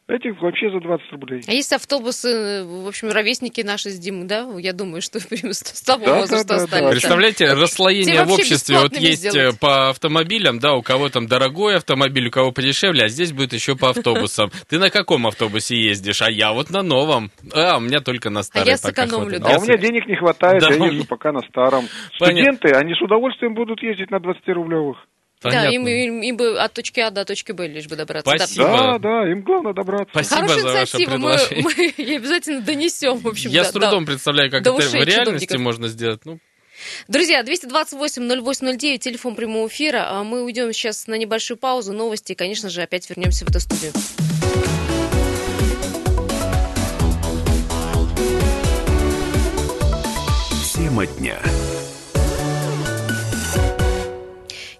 этих 0.07 0.39
вообще 0.41 0.69
за 0.69 0.79
20 0.79 1.11
рублей. 1.13 1.41
А 1.47 1.51
есть 1.51 1.73
автобусы, 1.73 2.29
э, 2.29 2.63
в 2.63 2.87
общем, 2.87 3.09
ровесники 3.09 3.61
наши 3.61 3.89
с 3.89 3.97
Димой, 3.97 4.27
да? 4.27 4.47
Я 4.59 4.73
думаю, 4.73 5.01
что 5.01 5.19
примерно 5.27 5.53
с 5.53 5.81
того 5.81 6.05
Да, 6.05 6.19
возраста 6.19 6.47
да, 6.47 6.57
да, 6.57 6.63
остались. 6.63 6.83
да. 6.83 6.91
Представляете, 6.91 7.45
Те 7.47 7.53
расслоение 7.53 8.23
в 8.23 8.31
обществе. 8.31 8.77
Вот 8.79 8.95
есть 8.97 9.25
э, 9.25 9.29
сделать. 9.31 9.59
по 9.59 9.89
автомобилям, 9.89 10.59
да, 10.59 10.73
у 10.75 10.81
кого 10.81 11.09
там 11.09 11.27
дорогой 11.27 11.75
автомобиль, 11.77 12.27
у 12.27 12.31
кого 12.31 12.51
подешевле, 12.51 13.05
а 13.05 13.07
здесь 13.07 13.31
будет 13.33 13.53
еще 13.53 13.75
по 13.75 13.89
автобусам. 13.89 14.51
Ты 14.69 14.77
на 14.79 14.89
каком 14.89 15.25
автобусе 15.27 15.75
ездишь? 15.75 16.21
А 16.21 16.29
я 16.29 16.53
вот 16.53 16.69
на 16.69 16.83
новом. 16.83 17.31
А, 17.53 17.77
у 17.77 17.79
меня 17.79 17.99
только 17.99 18.29
на 18.29 18.43
старой 18.43 18.69
я 18.69 18.77
пока 18.77 19.05
сэкономлю, 19.07 19.39
да. 19.39 19.47
А 19.47 19.51
Я 19.53 19.57
у 19.59 19.61
меня 19.63 19.77
денег 19.77 20.07
не 20.07 20.15
хватает, 20.15 20.61
Да, 20.61 20.69
я 20.73 20.85
езжу 20.85 21.05
пока 21.07 21.31
на 21.31 21.41
старом. 21.41 21.85
Студенты, 22.15 22.69
они 22.69 22.93
с 22.93 23.01
удовольствием 23.01 23.53
будут 23.55 23.81
ездить 23.81 24.11
на 24.11 24.17
20-рублевых. 24.17 24.95
Да, 25.41 25.49
Понятно. 25.49 25.69
им, 25.75 25.87
им- 25.87 26.21
им 26.21 26.37
бы 26.37 26.59
от 26.59 26.73
точки 26.73 26.99
А 27.01 27.11
до 27.11 27.23
точки 27.25 27.51
Б 27.51 27.67
лишь 27.67 27.87
бы 27.87 27.95
добраться. 27.95 28.31
Да. 28.31 28.37
Спасибо. 28.37 28.65
Да, 28.67 28.99
да, 28.99 29.31
им 29.31 29.41
главное 29.41 29.73
добраться. 29.73 30.09
Спасибо 30.11 30.35
Хорошая 30.41 30.61
за 30.61 30.67
ваше 30.67 30.97
инициатива, 30.97 31.17
мы, 31.17 31.29
предложение. 31.37 31.63
мы 31.63 31.93
ей 32.03 32.17
обязательно 32.17 32.61
донесем, 32.61 33.17
в 33.17 33.27
общем. 33.27 33.49
Я 33.51 33.63
да, 33.63 33.69
с 33.69 33.71
трудом 33.71 34.05
да. 34.05 34.11
представляю, 34.11 34.49
как 34.49 34.61
это 34.61 34.71
в 34.71 34.93
реальности 35.03 35.57
можно 35.57 35.87
сделать. 35.87 36.21
Ну, 36.25 36.39
Друзья, 37.07 37.41
228-0809, 37.43 38.97
телефон 38.97 39.35
прямого 39.35 39.67
эфира. 39.67 40.07
А 40.09 40.23
Мы 40.23 40.43
уйдем 40.43 40.71
сейчас 40.73 41.07
на 41.07 41.15
небольшую 41.15 41.57
паузу, 41.57 41.93
новости, 41.93 42.33
и, 42.33 42.35
конечно 42.35 42.69
же, 42.69 42.81
опять 42.81 43.09
вернемся 43.09 43.45
в 43.45 43.49
эту 43.49 43.59
студию. 43.59 43.93
Тема 50.73 51.05
дня. 51.07 51.39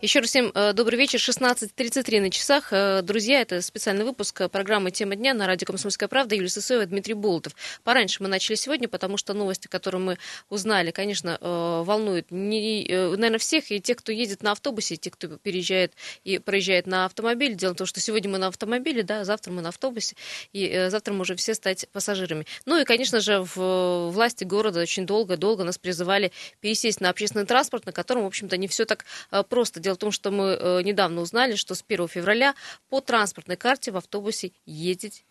Еще 0.05 0.19
раз 0.19 0.29
всем 0.29 0.51
э, 0.53 0.73
добрый 0.73 0.99
вечер. 0.99 1.17
16.33 1.17 2.21
на 2.21 2.29
часах. 2.29 2.67
Э, 2.69 3.01
Друзья, 3.01 3.41
это 3.41 3.59
специальный 3.63 4.05
выпуск 4.05 4.39
э, 4.39 4.49
программы 4.49 4.91
«Тема 4.91 5.15
дня» 5.15 5.33
на 5.33 5.47
радио 5.47 5.65
«Комсомольская 5.65 6.07
правда». 6.07 6.35
Юлия 6.35 6.49
Сысоева, 6.49 6.85
Дмитрий 6.85 7.15
Болотов. 7.15 7.55
Пораньше 7.83 8.21
мы 8.21 8.29
начали 8.29 8.53
сегодня, 8.53 8.87
потому 8.87 9.17
что 9.17 9.33
новости, 9.33 9.67
которые 9.67 9.99
мы 10.01 10.17
узнали, 10.47 10.91
конечно, 10.91 11.39
волнуют, 11.41 12.27
не, 12.29 12.85
наверное, 12.87 13.39
всех, 13.39 13.71
и 13.71 13.81
тех, 13.81 13.97
кто 13.97 14.11
едет 14.11 14.43
на 14.43 14.51
автобусе, 14.51 14.93
и 14.93 14.97
тех, 14.97 15.13
кто 15.13 15.27
переезжает 15.39 15.93
и 16.23 16.37
проезжает 16.37 16.85
на 16.85 17.05
автомобиле. 17.05 17.55
Дело 17.55 17.73
в 17.73 17.77
том, 17.77 17.87
что 17.87 17.99
сегодня 17.99 18.29
мы 18.29 18.37
на 18.37 18.47
автомобиле, 18.47 19.01
да, 19.01 19.25
завтра 19.25 19.51
мы 19.53 19.63
на 19.63 19.69
автобусе, 19.69 20.15
и 20.53 20.85
завтра 20.89 21.13
мы 21.13 21.19
можем 21.19 21.37
все 21.37 21.55
стать 21.55 21.87
пассажирами. 21.91 22.45
Ну 22.67 22.79
и, 22.79 22.83
конечно 22.83 23.21
же, 23.21 23.39
в 23.55 24.11
власти 24.11 24.43
города 24.43 24.81
очень 24.81 25.07
долго-долго 25.07 25.63
нас 25.63 25.79
призывали 25.79 26.31
пересесть 26.59 27.01
на 27.01 27.09
общественный 27.09 27.47
транспорт, 27.47 27.87
на 27.87 27.91
котором, 27.91 28.21
в 28.21 28.27
общем-то, 28.27 28.55
не 28.55 28.67
все 28.67 28.85
так 28.85 29.05
просто. 29.49 29.79
Дело 29.79 29.94
в 29.95 29.97
том, 29.97 30.11
что 30.11 30.31
мы 30.31 30.57
э, 30.59 30.81
недавно 30.83 31.21
узнали, 31.21 31.55
что 31.55 31.75
с 31.75 31.83
1 31.87 32.07
февраля 32.07 32.55
по 32.89 33.01
транспортной 33.01 33.57
карте 33.57 33.91
в 33.91 33.97
автобусе 33.97 34.51
ездить 34.65 35.25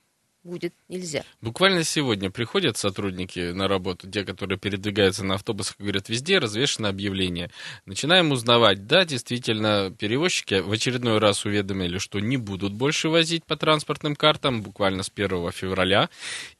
будет 0.45 0.75
нельзя. 0.89 1.25
Буквально 1.41 1.85
сегодня 1.85 2.31
приходят 2.31 2.77
сотрудники 2.77 3.53
на 3.53 3.67
работу, 3.67 4.11
те, 4.11 4.25
которые 4.25 4.59
передвигаются 4.59 5.25
на 5.25 5.35
автобусах, 5.35 5.77
говорят, 5.79 6.09
везде 6.09 6.39
развешено 6.39 6.91
объявление. 6.91 7.51
Начинаем 7.87 8.31
узнавать, 8.31 8.87
да, 8.87 9.05
действительно, 9.05 9.95
перевозчики 9.99 10.61
в 10.61 10.71
очередной 10.71 11.19
раз 11.19 11.47
уведомили, 11.47 11.99
что 11.99 12.21
не 12.21 12.37
будут 12.37 12.75
больше 12.75 13.09
возить 13.09 13.45
по 13.45 13.57
транспортным 13.57 14.15
картам, 14.15 14.63
буквально 14.63 15.03
с 15.03 15.11
1 15.15 15.51
февраля. 15.53 16.11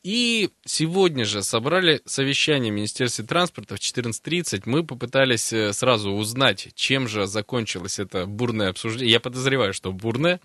И 0.03 0.51
сегодня 0.65 1.25
же 1.25 1.43
собрали 1.43 2.01
совещание 2.07 2.73
в 2.73 2.77
Министерстве 2.77 3.25
транспорта 3.25 3.77
в 3.77 3.81
14.30. 3.81 4.63
Мы 4.65 4.85
попытались 4.85 5.53
э, 5.53 5.73
сразу 5.73 6.11
узнать, 6.11 6.69
чем 6.75 7.07
же 7.07 7.27
закончилось 7.27 7.99
это 7.99 8.25
бурное 8.27 8.71
обсуждение. 8.71 9.13
Я 9.13 9.21
подозреваю, 9.21 9.75
что 9.75 9.93
бурное. 9.93 10.41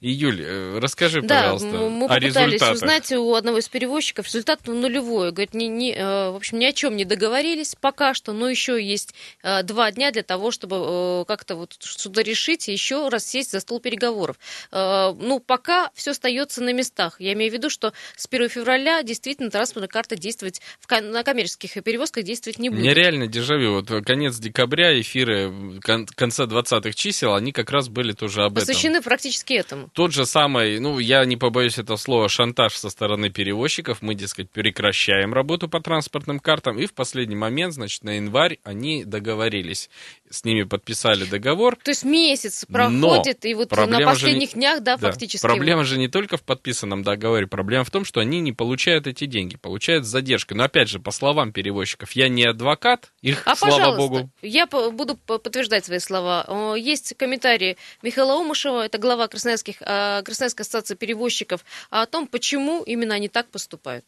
И, 0.00 0.10
Юль, 0.10 0.42
э, 0.42 0.78
расскажи, 0.80 1.22
Да, 1.22 1.52
пожалуйста, 1.52 1.88
мы 1.88 2.06
о 2.06 2.18
результатах. 2.18 2.79
Узнать 2.82 3.12
у 3.12 3.34
одного 3.34 3.58
из 3.58 3.68
перевозчиков. 3.68 4.26
Результат 4.26 4.66
нулевой. 4.66 5.32
Говорит, 5.32 5.54
ни, 5.54 5.64
ни, 5.64 5.92
э, 5.92 6.30
в 6.30 6.36
общем, 6.36 6.58
ни 6.58 6.64
о 6.64 6.72
чем 6.72 6.96
не 6.96 7.04
договорились 7.04 7.74
пока 7.80 8.14
что, 8.14 8.32
но 8.32 8.48
еще 8.48 8.82
есть 8.82 9.14
э, 9.42 9.62
два 9.62 9.90
дня 9.90 10.10
для 10.10 10.22
того, 10.22 10.50
чтобы 10.50 10.76
э, 10.76 11.24
как-то 11.26 11.56
вот 11.56 11.76
что-то 11.78 12.22
решить 12.22 12.68
и 12.68 12.72
еще 12.72 13.08
раз 13.08 13.26
сесть 13.26 13.52
за 13.52 13.60
стол 13.60 13.80
переговоров. 13.80 14.36
Ну, 14.72 15.42
пока 15.44 15.90
все 15.94 16.12
остается 16.12 16.62
на 16.62 16.72
местах. 16.72 17.16
Я 17.20 17.32
имею 17.32 17.50
в 17.50 17.54
виду, 17.54 17.70
что 17.70 17.92
с 18.16 18.26
1 18.26 18.48
февраля 18.48 19.02
действительно 19.02 19.50
транспортная 19.50 19.88
карта 19.88 20.16
действовать 20.16 20.60
в 20.80 21.00
на 21.00 21.22
коммерческих 21.22 21.82
перевозках 21.82 22.24
действовать 22.24 22.58
не 22.58 22.68
будет. 22.68 22.80
меня 22.80 22.94
реально 22.94 23.26
дежавю. 23.26 23.74
Вот 23.74 24.04
конец 24.04 24.36
декабря, 24.38 24.98
эфиры 25.00 25.80
кон- 25.82 26.06
конца 26.06 26.44
20-х 26.44 26.92
чисел, 26.92 27.34
они 27.34 27.52
как 27.52 27.70
раз 27.70 27.88
были 27.88 28.12
тоже 28.12 28.42
об 28.42 28.58
этом. 28.58 28.66
Посвящены 28.66 29.02
практически 29.02 29.54
этому. 29.54 29.88
Тот 29.92 30.12
же 30.12 30.26
самый, 30.26 30.78
ну, 30.80 30.98
я 30.98 31.24
не 31.24 31.36
побоюсь 31.36 31.78
этого 31.78 31.96
слова, 31.96 32.28
шантаж 32.28 32.69
со 32.76 32.90
стороны 32.90 33.30
перевозчиков. 33.30 33.98
Мы, 34.02 34.14
дескать, 34.14 34.50
прекращаем 34.50 35.32
работу 35.34 35.68
по 35.68 35.80
транспортным 35.80 36.38
картам. 36.40 36.78
И 36.78 36.86
в 36.86 36.92
последний 36.94 37.36
момент, 37.36 37.74
значит, 37.74 38.04
на 38.04 38.16
январь 38.16 38.58
они 38.64 39.04
договорились. 39.04 39.90
С 40.30 40.44
ними 40.44 40.62
подписали 40.64 41.24
договор. 41.24 41.76
То 41.82 41.90
есть 41.90 42.04
месяц 42.04 42.64
проходит, 42.66 43.44
и 43.44 43.54
вот 43.54 43.70
на 43.70 43.86
же 43.86 43.96
не- 43.98 44.04
последних 44.04 44.52
днях, 44.54 44.82
да, 44.82 44.96
Да. 44.96 45.08
фактически. 45.10 45.42
Проблема 45.42 45.84
же 45.84 45.98
не 45.98 46.08
только 46.08 46.36
в 46.36 46.42
подписанном 46.42 47.02
договоре. 47.02 47.46
Проблема 47.46 47.84
в 47.84 47.90
том, 47.90 48.04
что 48.04 48.20
они 48.20 48.40
не 48.40 48.52
получают 48.52 49.06
эти 49.06 49.26
деньги, 49.26 49.56
получают 49.56 50.04
с 50.04 50.08
задержкой. 50.08 50.56
Но 50.56 50.64
опять 50.64 50.88
же, 50.88 50.98
по 51.00 51.10
словам 51.10 51.52
перевозчиков, 51.52 52.12
я 52.12 52.28
не 52.28 52.44
адвокат, 52.44 53.12
их, 53.22 53.42
А, 53.46 53.56
слава 53.56 53.96
богу, 53.96 54.30
я 54.42 54.66
буду 54.66 55.16
по- 55.16 55.38
подтверждать 55.38 55.84
свои 55.84 55.98
слова. 55.98 56.74
Есть 56.76 57.14
комментарии 57.16 57.76
Михаила 58.02 58.34
Омышева, 58.40 58.84
это 58.84 58.98
глава 58.98 59.26
Красноярских, 59.28 59.76
а, 59.80 60.22
Красноярской 60.22 60.62
ассоциации 60.64 60.94
перевозчиков, 60.94 61.64
о 61.90 62.04
том, 62.06 62.26
почему 62.26 62.59
именно 62.84 63.14
они 63.14 63.28
так 63.28 63.50
поступают. 63.50 64.04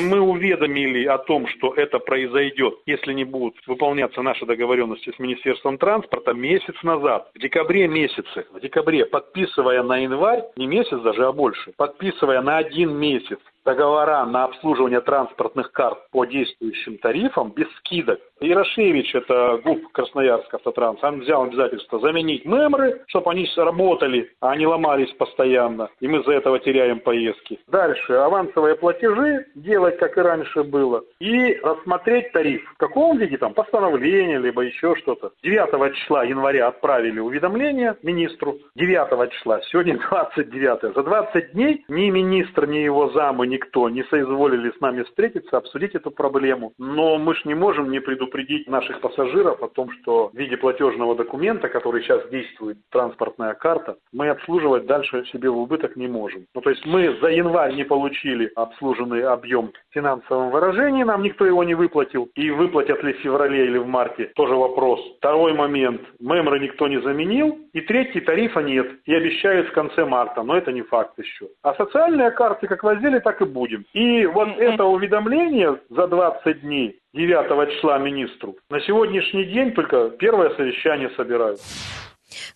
Мы 0.00 0.20
уведомили 0.20 1.06
о 1.06 1.18
том, 1.18 1.48
что 1.48 1.74
это 1.74 1.98
произойдет, 1.98 2.74
если 2.86 3.12
не 3.12 3.24
будут 3.24 3.56
выполняться 3.66 4.22
наши 4.22 4.46
договоренности 4.46 5.12
с 5.14 5.18
Министерством 5.18 5.76
транспорта 5.76 6.34
месяц 6.34 6.74
назад, 6.84 7.30
в 7.34 7.38
декабре 7.40 7.88
месяце, 7.88 8.46
в 8.52 8.60
декабре, 8.60 9.06
подписывая 9.06 9.82
на 9.82 9.98
январь, 9.98 10.44
не 10.56 10.68
месяц 10.68 11.00
даже, 11.00 11.26
а 11.26 11.32
больше, 11.32 11.72
подписывая 11.76 12.42
на 12.42 12.58
один 12.58 12.96
месяц 12.96 13.38
договора 13.68 14.24
на 14.24 14.44
обслуживание 14.44 15.02
транспортных 15.02 15.72
карт 15.72 15.98
по 16.10 16.24
действующим 16.24 16.96
тарифам 16.96 17.52
без 17.54 17.66
скидок. 17.76 18.18
Ярошевич, 18.40 19.14
это 19.14 19.60
ГУП 19.64 19.92
Красноярск 19.92 20.54
Автотранс, 20.54 21.02
он 21.02 21.20
взял 21.20 21.42
обязательство 21.42 21.98
заменить 21.98 22.46
мемры, 22.46 23.02
чтобы 23.08 23.32
они 23.32 23.46
работали, 23.56 24.30
а 24.40 24.56
не 24.56 24.66
ломались 24.66 25.12
постоянно, 25.14 25.90
и 26.00 26.08
мы 26.08 26.22
за 26.22 26.32
этого 26.32 26.58
теряем 26.60 27.00
поездки. 27.00 27.58
Дальше 27.66 28.12
авансовые 28.14 28.76
платежи 28.76 29.46
делать, 29.56 29.98
как 29.98 30.16
и 30.16 30.20
раньше 30.20 30.62
было, 30.62 31.02
и 31.20 31.54
рассмотреть 31.62 32.32
тариф. 32.32 32.62
В 32.74 32.76
каком 32.78 33.18
виде, 33.18 33.36
там, 33.36 33.52
постановление, 33.52 34.38
либо 34.38 34.62
еще 34.62 34.94
что-то. 34.96 35.32
9 35.42 35.94
числа 35.96 36.24
января 36.24 36.68
отправили 36.68 37.18
уведомление 37.18 37.96
министру, 38.02 38.58
9 38.76 39.32
числа, 39.32 39.60
сегодня 39.62 39.98
29. 40.10 40.94
За 40.94 41.02
20 41.02 41.52
дней 41.52 41.84
ни 41.88 42.10
министр, 42.10 42.66
ни 42.66 42.78
его 42.78 43.10
замы, 43.10 43.46
никто 43.58 43.88
не 43.88 44.04
соизволили 44.04 44.70
с 44.70 44.80
нами 44.80 45.02
встретиться, 45.02 45.56
обсудить 45.56 45.94
эту 45.94 46.10
проблему. 46.10 46.72
Но 46.78 47.18
мы 47.18 47.34
ж 47.34 47.44
не 47.44 47.54
можем 47.54 47.90
не 47.90 48.00
предупредить 48.00 48.68
наших 48.68 49.00
пассажиров 49.00 49.62
о 49.62 49.68
том, 49.68 49.90
что 49.90 50.30
в 50.32 50.36
виде 50.36 50.56
платежного 50.56 51.16
документа, 51.16 51.68
который 51.68 52.02
сейчас 52.02 52.28
действует, 52.30 52.78
транспортная 52.90 53.54
карта, 53.54 53.96
мы 54.12 54.28
обслуживать 54.28 54.86
дальше 54.86 55.24
себе 55.32 55.50
в 55.50 55.58
убыток 55.58 55.96
не 55.96 56.08
можем. 56.08 56.46
Ну, 56.54 56.60
то 56.60 56.70
есть 56.70 56.86
мы 56.86 57.16
за 57.20 57.28
январь 57.28 57.74
не 57.74 57.84
получили 57.84 58.50
обслуженный 58.54 59.22
объем 59.22 59.72
в 59.90 59.94
финансовом 59.94 60.50
выражении, 60.50 61.04
нам 61.04 61.22
никто 61.22 61.44
его 61.44 61.64
не 61.64 61.74
выплатил. 61.74 62.28
И 62.34 62.50
выплатят 62.50 63.02
ли 63.02 63.12
в 63.12 63.18
феврале 63.18 63.66
или 63.66 63.78
в 63.78 63.86
марте, 63.86 64.30
тоже 64.36 64.54
вопрос. 64.54 65.00
Второй 65.18 65.52
момент. 65.52 66.02
Мемры 66.20 66.60
никто 66.60 66.88
не 66.88 67.00
заменил. 67.00 67.58
И 67.72 67.80
третий, 67.80 68.20
тарифа 68.20 68.60
нет. 68.60 68.86
И 69.04 69.14
обещают 69.14 69.68
в 69.68 69.72
конце 69.72 70.04
марта, 70.04 70.42
но 70.42 70.56
это 70.56 70.72
не 70.72 70.82
факт 70.82 71.18
еще. 71.18 71.48
А 71.62 71.74
социальные 71.74 72.30
карты 72.30 72.66
как 72.66 72.84
возили, 72.84 73.18
так 73.18 73.37
и 73.40 73.44
будем. 73.44 73.84
И 73.92 74.26
вот 74.26 74.48
это 74.58 74.84
уведомление 74.84 75.78
за 75.90 76.06
20 76.06 76.60
дней 76.62 76.98
9 77.14 77.74
числа 77.74 77.98
министру. 77.98 78.56
На 78.70 78.80
сегодняшний 78.80 79.44
день 79.44 79.72
только 79.72 80.10
первое 80.10 80.50
совещание 80.50 81.10
собирают. 81.16 81.60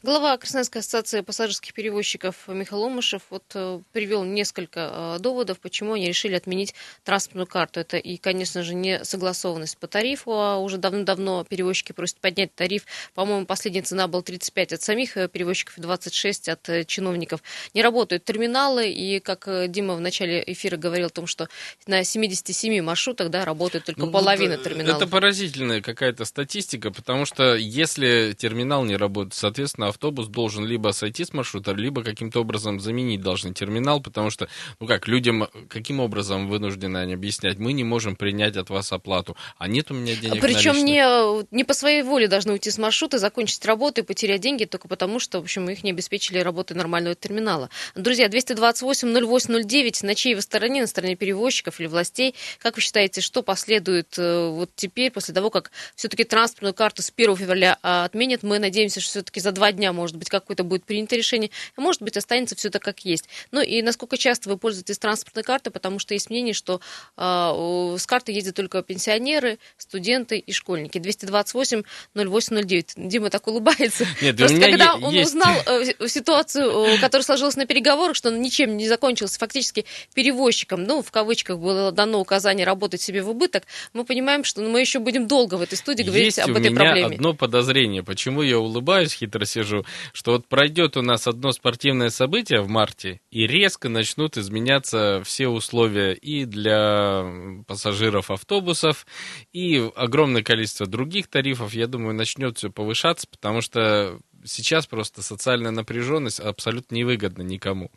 Глава 0.03 0.37
Красноярской 0.37 0.81
ассоциации 0.81 1.23
пассажирских 1.23 1.73
перевозчиков 1.73 2.37
Михаил 2.47 2.85
Омышев 2.85 3.23
вот 3.31 3.45
э, 3.55 3.81
привел 3.93 4.25
несколько 4.25 5.17
э, 5.17 5.19
доводов, 5.21 5.61
почему 5.61 5.95
они 5.95 6.09
решили 6.09 6.35
отменить 6.35 6.75
транспортную 7.05 7.47
карту. 7.47 7.81
Это 7.81 7.97
и, 7.97 8.19
конечно 8.19 8.63
же, 8.63 8.75
не 8.75 9.03
согласованность 9.05 9.79
по 9.79 9.87
тарифу, 9.87 10.33
а 10.33 10.59
уже 10.59 10.77
давно-давно 10.77 11.45
перевозчики 11.45 11.93
просят 11.93 12.19
поднять 12.19 12.55
тариф. 12.55 12.85
По-моему, 13.15 13.47
последняя 13.47 13.83
цена 13.83 14.09
была 14.09 14.23
35 14.23 14.75
от 14.75 14.83
самих 14.83 15.17
э, 15.17 15.29
перевозчиков 15.29 15.79
и 15.79 15.81
26 15.81 16.51
от 16.51 16.87
чиновников. 16.87 17.43
Не 17.73 17.83
работают 17.83 18.25
терминалы, 18.25 18.91
и, 18.91 19.21
как 19.21 19.49
Дима 19.71 19.95
в 19.95 20.01
начале 20.01 20.45
эфира 20.47 20.77
говорил 20.77 21.07
о 21.07 21.11
том, 21.11 21.27
что 21.27 21.49
на 21.87 22.05
77 22.05 22.83
маршрутах 22.83 23.31
да, 23.31 23.47
работает 23.47 23.87
только 23.87 24.03
ну, 24.03 24.11
половина 24.11 24.57
вот 24.57 24.65
терминалов. 24.65 25.01
Это 25.01 25.11
поразительная 25.11 25.81
какая-то 25.81 26.27
статистика, 26.27 26.91
потому 26.91 27.25
что 27.25 27.55
если 27.55 28.35
терминал 28.37 28.85
не 28.85 28.97
работает, 28.97 29.35
соответственно, 29.35 29.62
соответственно, 29.63 29.89
автобус 29.89 30.29
должен 30.29 30.67
либо 30.67 30.93
сойти 30.93 31.25
с 31.25 31.33
маршрута, 31.33 31.73
либо 31.73 32.03
каким-то 32.03 32.41
образом 32.41 32.81
заменить 32.81 33.21
должны 33.21 33.55
терминал, 33.55 34.01
потому 34.01 34.31
что, 34.31 34.49
ну 34.81 34.87
как, 34.87 35.07
людям 35.07 35.49
каким 35.69 36.01
образом 36.01 36.49
вынуждены 36.49 36.99
они 36.99 37.15
объяснять, 37.15 37.59
мы 37.59 37.73
не 37.73 37.85
можем 37.85 38.17
принять 38.17 38.57
от 38.57 38.71
вас 38.71 38.93
оплату, 38.93 39.37
а 39.59 39.69
нет 39.69 39.91
у 39.91 39.95
меня 39.95 40.17
денег 40.17 40.41
Причем 40.41 40.85
не, 40.85 41.45
не 41.55 41.65
по 41.65 41.75
своей 41.75 42.03
воле 42.03 42.27
должны 42.29 42.53
уйти 42.53 42.71
с 42.71 42.79
маршрута, 42.79 43.19
закончить 43.19 43.65
работу 43.65 44.01
и 44.01 44.05
потерять 44.05 44.41
деньги 44.41 44.65
только 44.65 44.89
потому, 44.89 45.21
что, 45.21 45.39
в 45.39 45.45
общем, 45.45 45.69
их 45.71 45.85
не 45.85 45.91
обеспечили 45.91 46.39
работой 46.39 46.77
нормального 46.77 47.15
терминала. 47.15 47.71
Друзья, 47.95 48.27
228-08-09, 48.27 50.07
на 50.07 50.15
чьей 50.15 50.35
вы 50.35 50.43
стороне, 50.43 50.81
на 50.81 50.87
стороне 50.87 51.15
перевозчиков 51.15 51.79
или 51.79 51.87
властей? 51.87 52.35
Как 52.59 52.77
вы 52.77 52.83
считаете, 52.83 53.21
что 53.21 53.43
последует 53.43 54.19
э, 54.19 54.49
вот 54.49 54.71
теперь, 54.75 55.11
после 55.11 55.35
того, 55.35 55.51
как 55.51 55.71
все-таки 55.95 56.25
транспортную 56.25 56.75
карту 56.75 57.03
с 57.03 57.13
1 57.15 57.37
февраля 57.37 57.79
а, 57.83 58.05
отменят? 58.05 58.43
Мы 58.43 58.59
надеемся, 58.59 59.01
что 59.01 59.11
все-таки 59.11 59.41
за 59.41 59.52
два 59.53 59.73
дня, 59.73 59.93
может 59.93 60.17
быть, 60.17 60.29
какое-то 60.29 60.65
будет 60.65 60.85
принято 60.85 61.17
решение, 61.17 61.51
а 61.77 61.81
может 61.81 62.03
быть, 62.03 62.17
останется 62.17 62.57
все 62.57 62.71
так, 62.71 62.83
как 62.83 63.05
есть. 63.05 63.29
Ну 63.51 63.61
и 63.61 63.83
насколько 63.83 64.17
часто 64.17 64.49
вы 64.49 64.57
пользуетесь 64.57 64.99
транспортной 64.99 65.45
картой, 65.45 65.73
потому 65.73 65.99
что 65.99 66.15
есть 66.15 66.31
мнение, 66.31 66.55
что 66.55 66.81
э, 67.17 67.97
с 67.99 68.07
картой 68.07 68.35
ездят 68.35 68.57
только 68.57 68.83
пенсионеры, 68.83 69.59
студенты 69.77 70.39
и 70.39 70.53
школьники. 70.53 70.99
228-08-09. 70.99 72.93
Дима 72.97 73.31
так 73.31 73.47
улыбается. 73.47 74.07
Нет, 74.23 74.37
Просто 74.37 74.61
когда 74.61 74.95
он 74.97 75.13
есть... 75.13 75.31
узнал 75.31 75.55
э, 75.67 76.09
ситуацию, 76.09 76.71
э, 76.71 76.99
которая 76.99 77.25
сложилась 77.25 77.57
на 77.57 77.67
переговорах, 77.67 78.17
что 78.17 78.29
он 78.31 78.41
ничем 78.41 78.77
не 78.77 78.89
закончился, 78.89 79.39
фактически 79.39 79.85
перевозчиком, 80.15 80.85
ну, 80.85 81.03
в 81.03 81.11
кавычках 81.11 81.59
было 81.59 81.93
дано 81.93 82.21
указание 82.21 82.67
работать 82.67 83.01
себе 83.01 83.23
в 83.23 83.31
убыток, 83.31 83.65
мы 83.93 84.05
понимаем, 84.05 84.45
что 84.45 84.63
мы 84.63 84.81
еще 84.81 84.99
будем 84.99 85.27
долго 85.27 85.57
в 85.57 85.63
этой 85.63 85.77
студии 85.77 86.03
говорить 86.03 86.25
есть 86.25 86.39
об 86.39 86.51
этой 86.51 86.71
проблеме. 86.71 87.01
Есть 87.01 87.07
у 87.07 87.09
меня 87.09 87.17
одно 87.17 87.35
подозрение. 87.35 88.03
Почему 88.03 88.43
я 88.43 88.59
улыбаюсь, 88.59 89.13
хитро 89.13 89.42
сижу, 89.45 89.85
что 90.13 90.33
вот 90.33 90.47
пройдет 90.47 90.97
у 90.97 91.03
нас 91.03 91.27
одно 91.27 91.53
спортивное 91.53 92.11
событие 92.11 92.61
в 92.61 92.69
марте, 92.69 93.21
и 93.31 93.47
резко 93.47 93.89
начнут 93.89 94.37
изменяться 94.37 95.23
все 95.25 95.49
условия 95.49 96.13
и 96.13 96.45
для 96.45 97.25
пассажиров 97.67 98.31
автобусов, 98.31 99.07
и 99.53 99.91
огромное 99.97 100.43
количество 100.43 100.87
других 100.87 101.29
тарифов, 101.29 101.75
я 101.75 101.87
думаю, 101.87 102.15
начнет 102.15 102.59
все 102.59 102.71
повышаться, 102.71 103.27
потому 103.31 103.61
что 103.61 104.19
сейчас 104.45 104.87
просто 104.87 105.23
социальная 105.23 105.71
напряженность 105.71 106.41
абсолютно 106.41 106.95
невыгодна 106.95 107.43
никому. 107.43 107.91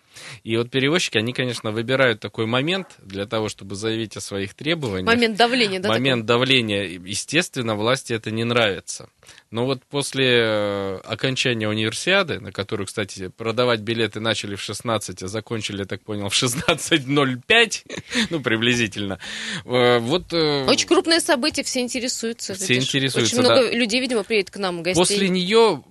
И 0.44 0.56
вот 0.58 0.70
перевозчики, 0.70 1.18
они, 1.18 1.34
конечно, 1.34 1.72
выбирают 1.72 2.20
такой 2.20 2.46
момент 2.46 2.96
для 3.00 3.26
того, 3.26 3.50
чтобы 3.50 3.76
заявить 3.76 4.18
о 4.18 4.22
своих 4.22 4.54
требованиях. 4.54 5.08
Момент 5.08 5.38
давления, 5.38 5.80
да? 5.80 5.90
Момент 5.90 6.28
такой? 6.28 6.40
давления. 6.40 6.84
Естественно, 6.84 7.76
власти 7.76 8.14
это 8.14 8.32
не 8.32 8.44
нравится. 8.44 9.10
Но 9.52 9.66
вот 9.66 9.84
после 9.84 10.26
э, 10.28 10.98
окончания 11.06 11.70
универсиады, 11.70 12.40
на 12.40 12.52
которую, 12.52 12.88
кстати, 12.88 13.30
продавать 13.30 13.80
билеты 13.82 14.20
начали 14.20 14.56
в 14.56 14.62
16, 14.62 15.24
а 15.24 15.28
закончили, 15.28 15.80
я 15.80 15.86
так 15.86 16.02
понял, 16.02 16.30
в 16.30 16.34
16.05, 16.34 17.86
ну, 18.32 18.42
приблизительно. 18.42 19.20
Э, 19.66 20.00
вот, 20.00 20.34
э, 20.34 20.66
Очень 20.66 20.88
крупное 20.88 21.20
событие, 21.20 21.64
все 21.64 21.80
интересуются. 21.82 22.54
Все 22.56 22.76
интересуются, 22.76 23.38
Очень 23.38 23.50
много 23.50 23.72
людей, 23.72 24.02
видимо, 24.02 24.24
приедет 24.24 24.52
к 24.52 24.58
нам 24.58 24.84
гостей. 24.84 25.00
После 25.00 25.30
нее 25.30 25.84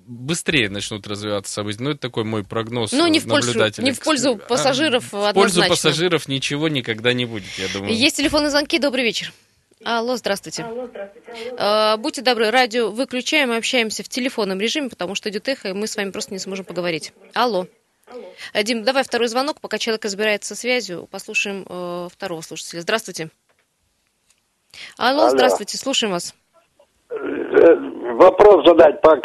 быстрее 0.44 0.68
начнут 0.68 1.06
развиваться 1.06 1.52
события. 1.52 1.82
Ну, 1.82 1.90
это 1.90 2.00
такой 2.00 2.24
мой 2.24 2.44
прогноз 2.44 2.92
Ну, 2.92 3.06
не 3.06 3.18
в 3.18 3.26
пользу, 3.26 3.58
не 3.78 3.92
в 3.92 4.00
пользу 4.00 4.32
а, 4.32 4.36
пассажиров 4.36 5.12
а, 5.12 5.30
В 5.30 5.34
пользу 5.34 5.62
пассажиров 5.66 6.28
ничего 6.28 6.68
никогда 6.68 7.14
не 7.14 7.24
будет, 7.24 7.50
я 7.58 7.68
думаю. 7.72 7.94
Есть 7.94 8.16
телефонные 8.16 8.50
звонки, 8.50 8.78
добрый 8.78 9.04
вечер. 9.04 9.32
Алло, 9.84 10.16
здравствуйте. 10.16 10.62
Алло, 10.64 10.86
здравствуйте. 10.86 11.32
Алло. 11.32 11.58
А, 11.58 11.96
будьте 11.96 12.20
добры, 12.20 12.50
радио 12.50 12.90
выключаем 12.90 13.52
и 13.52 13.56
общаемся 13.56 14.02
в 14.02 14.08
телефонном 14.08 14.60
режиме, 14.60 14.90
потому 14.90 15.14
что 15.14 15.30
идет 15.30 15.48
эхо, 15.48 15.68
и 15.68 15.72
мы 15.72 15.86
с 15.86 15.96
вами 15.96 16.10
просто 16.10 16.34
не 16.34 16.38
сможем 16.38 16.66
поговорить. 16.66 17.12
Алло. 17.32 17.66
Алло. 18.06 18.22
Э, 18.52 18.62
Дим, 18.62 18.82
давай 18.84 19.02
второй 19.02 19.28
звонок, 19.28 19.60
пока 19.62 19.78
человек 19.78 20.04
разбирается 20.04 20.54
со 20.54 20.60
связью. 20.60 21.08
Послушаем 21.10 21.64
э, 21.66 22.08
второго 22.12 22.42
слушателя. 22.42 22.80
Здравствуйте. 22.80 23.30
Алло, 24.98 25.22
Алло, 25.22 25.30
здравствуйте, 25.30 25.78
слушаем 25.78 26.12
вас. 26.12 26.34
Э, 27.10 27.14
вопрос 28.16 28.66
задать 28.66 29.00
по 29.00 29.16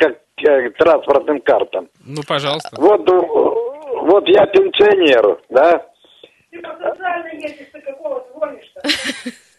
э, 0.44 0.70
транспортным 0.72 1.42
картам. 1.42 1.90
Ну, 2.06 2.22
пожалуйста. 2.28 2.70
Вот, 2.78 3.08
вот 3.08 4.28
я 4.28 4.46
пенсионер, 4.48 5.40
да? 5.50 5.86
Ты 6.52 6.60
по 6.62 6.70
социальной 6.78 7.42
ездишь, 7.42 7.68
ты 7.72 7.82
какого 7.82 8.26
звонишь-то? 8.36 8.82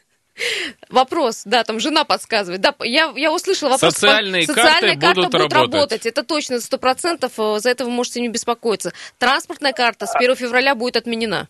Вопрос, 0.90 1.42
да, 1.44 1.64
там 1.64 1.80
жена 1.80 2.04
подсказывает. 2.04 2.60
Да, 2.60 2.74
я, 2.80 3.12
я 3.14 3.32
услышала 3.32 3.70
вопрос. 3.70 3.92
Социальные, 3.94 4.46
по... 4.46 4.54
Социальная 4.54 4.98
карты 4.98 5.00
карта 5.00 5.20
будут, 5.20 5.34
работать. 5.34 5.74
работать. 5.74 6.06
Это 6.06 6.24
точно, 6.24 6.60
сто 6.60 6.78
процентов. 6.78 7.32
Э, 7.38 7.58
за 7.58 7.70
это 7.70 7.84
вы 7.84 7.90
можете 7.90 8.20
не 8.20 8.28
беспокоиться. 8.28 8.92
Транспортная 9.18 9.72
карта 9.72 10.06
с 10.06 10.14
1 10.16 10.34
февраля 10.36 10.74
будет 10.74 10.96
отменена. 10.96 11.48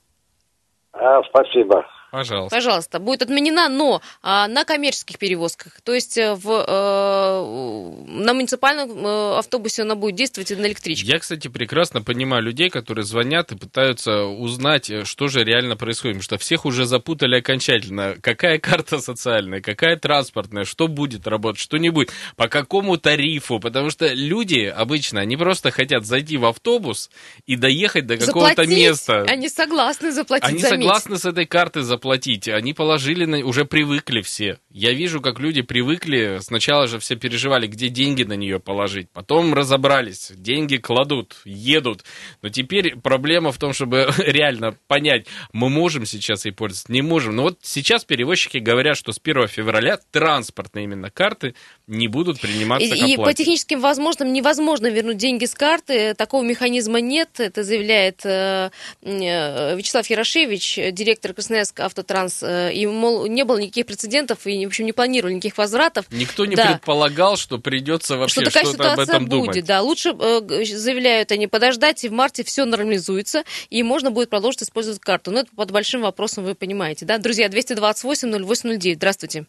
А, 0.92 1.22
спасибо. 1.24 1.86
Пожалуйста. 2.10 2.56
Пожалуйста. 2.56 2.98
Будет 2.98 3.22
отменена, 3.22 3.68
но 3.68 4.02
а, 4.22 4.48
на 4.48 4.64
коммерческих 4.64 5.18
перевозках. 5.18 5.80
То 5.82 5.94
есть 5.94 6.18
э, 6.18 6.34
в, 6.34 6.64
э, 6.66 8.04
на 8.06 8.34
муниципальном 8.34 9.06
э, 9.06 9.38
автобусе 9.38 9.82
она 9.82 9.94
будет 9.94 10.16
действовать 10.16 10.50
и 10.50 10.56
на 10.56 10.66
электричке. 10.66 11.06
Я, 11.06 11.18
кстати, 11.20 11.46
прекрасно 11.48 12.02
понимаю 12.02 12.42
людей, 12.42 12.68
которые 12.68 13.04
звонят 13.04 13.52
и 13.52 13.56
пытаются 13.56 14.24
узнать, 14.24 14.90
э, 14.90 15.04
что 15.04 15.28
же 15.28 15.44
реально 15.44 15.76
происходит. 15.76 16.16
Потому 16.16 16.24
что 16.24 16.38
всех 16.38 16.64
уже 16.64 16.84
запутали 16.84 17.38
окончательно. 17.38 18.16
Какая 18.20 18.58
карта 18.58 18.98
социальная, 18.98 19.60
какая 19.60 19.96
транспортная, 19.96 20.64
что 20.64 20.88
будет 20.88 21.28
работать, 21.28 21.60
что 21.60 21.76
не 21.78 21.90
будет, 21.90 22.12
по 22.36 22.48
какому 22.48 22.96
тарифу. 22.96 23.60
Потому 23.60 23.90
что 23.90 24.12
люди 24.12 24.64
обычно, 24.64 25.20
они 25.20 25.36
просто 25.36 25.70
хотят 25.70 26.04
зайти 26.06 26.36
в 26.36 26.44
автобус 26.44 27.10
и 27.46 27.54
доехать 27.54 28.06
до 28.06 28.16
какого-то 28.16 28.66
места. 28.66 29.22
Они 29.28 29.48
согласны 29.48 30.10
заплатить 30.10 30.48
Они 30.48 30.58
за 30.58 30.70
согласны 30.70 31.16
с 31.16 31.24
этой 31.24 31.46
картой 31.46 31.82
заплатить 31.82 31.99
заплатить, 32.00 32.48
они 32.48 32.72
положили, 32.72 33.26
на, 33.26 33.44
уже 33.44 33.66
привыкли 33.66 34.22
все. 34.22 34.58
Я 34.70 34.92
вижу, 34.92 35.20
как 35.20 35.38
люди 35.38 35.60
привыкли, 35.60 36.38
сначала 36.40 36.86
же 36.86 36.98
все 36.98 37.14
переживали, 37.14 37.66
где 37.66 37.88
деньги 37.88 38.22
на 38.22 38.32
нее 38.32 38.58
положить, 38.58 39.10
потом 39.12 39.52
разобрались, 39.52 40.32
деньги 40.34 40.76
кладут, 40.76 41.36
едут. 41.44 42.04
Но 42.40 42.48
теперь 42.48 42.96
проблема 42.96 43.52
в 43.52 43.58
том, 43.58 43.74
чтобы 43.74 44.10
реально 44.18 44.74
понять, 44.86 45.26
мы 45.52 45.68
можем 45.68 46.06
сейчас 46.06 46.46
ей 46.46 46.52
пользоваться, 46.52 46.90
не 46.90 47.02
можем. 47.02 47.36
Но 47.36 47.42
вот 47.42 47.58
сейчас 47.62 48.04
перевозчики 48.04 48.56
говорят, 48.56 48.96
что 48.96 49.12
с 49.12 49.20
1 49.22 49.48
февраля 49.48 49.98
транспортные 50.10 50.84
именно 50.84 51.10
карты 51.10 51.54
не 51.86 52.08
будут 52.08 52.40
приниматься 52.40 52.94
и, 52.94 53.12
и 53.12 53.16
по 53.16 53.34
техническим 53.34 53.80
возможностям 53.80 54.32
невозможно 54.32 54.86
вернуть 54.86 55.18
деньги 55.18 55.44
с 55.44 55.54
карты, 55.54 56.14
такого 56.14 56.42
механизма 56.42 57.00
нет, 57.00 57.40
это 57.40 57.62
заявляет 57.62 58.24
э, 58.24 58.70
э, 59.02 59.76
Вячеслав 59.76 60.08
Ярошевич, 60.08 60.76
директор 60.92 61.34
Красноярск 61.34 61.80
Автотранс, 61.90 62.42
э, 62.42 62.72
и, 62.72 62.86
мол, 62.86 63.26
не 63.26 63.44
было 63.44 63.58
никаких 63.58 63.86
прецедентов, 63.86 64.46
и, 64.46 64.64
в 64.64 64.68
общем, 64.68 64.86
не 64.86 64.92
планировали 64.92 65.34
никаких 65.34 65.58
возвратов. 65.58 66.06
Никто 66.10 66.46
не 66.46 66.54
да. 66.54 66.66
предполагал, 66.66 67.36
что 67.36 67.58
придется 67.58 68.16
вообще 68.16 68.42
что 68.42 68.64
что-то 68.64 68.92
об 68.92 69.00
этом 69.00 69.26
будет, 69.26 69.30
думать. 69.30 69.64
Да, 69.64 69.82
лучше, 69.82 70.10
э, 70.10 70.64
заявляют 70.64 71.32
они, 71.32 71.46
подождать, 71.46 72.04
и 72.04 72.08
в 72.08 72.12
марте 72.12 72.44
все 72.44 72.64
нормализуется, 72.64 73.42
и 73.68 73.82
можно 73.82 74.10
будет 74.10 74.30
продолжить 74.30 74.62
использовать 74.62 75.00
карту. 75.00 75.32
Но 75.32 75.40
это 75.40 75.50
под 75.54 75.72
большим 75.72 76.02
вопросом, 76.02 76.44
вы 76.44 76.54
понимаете, 76.54 77.04
да? 77.04 77.18
Друзья, 77.18 77.48
228-0809, 77.48 78.94
здравствуйте. 78.94 79.46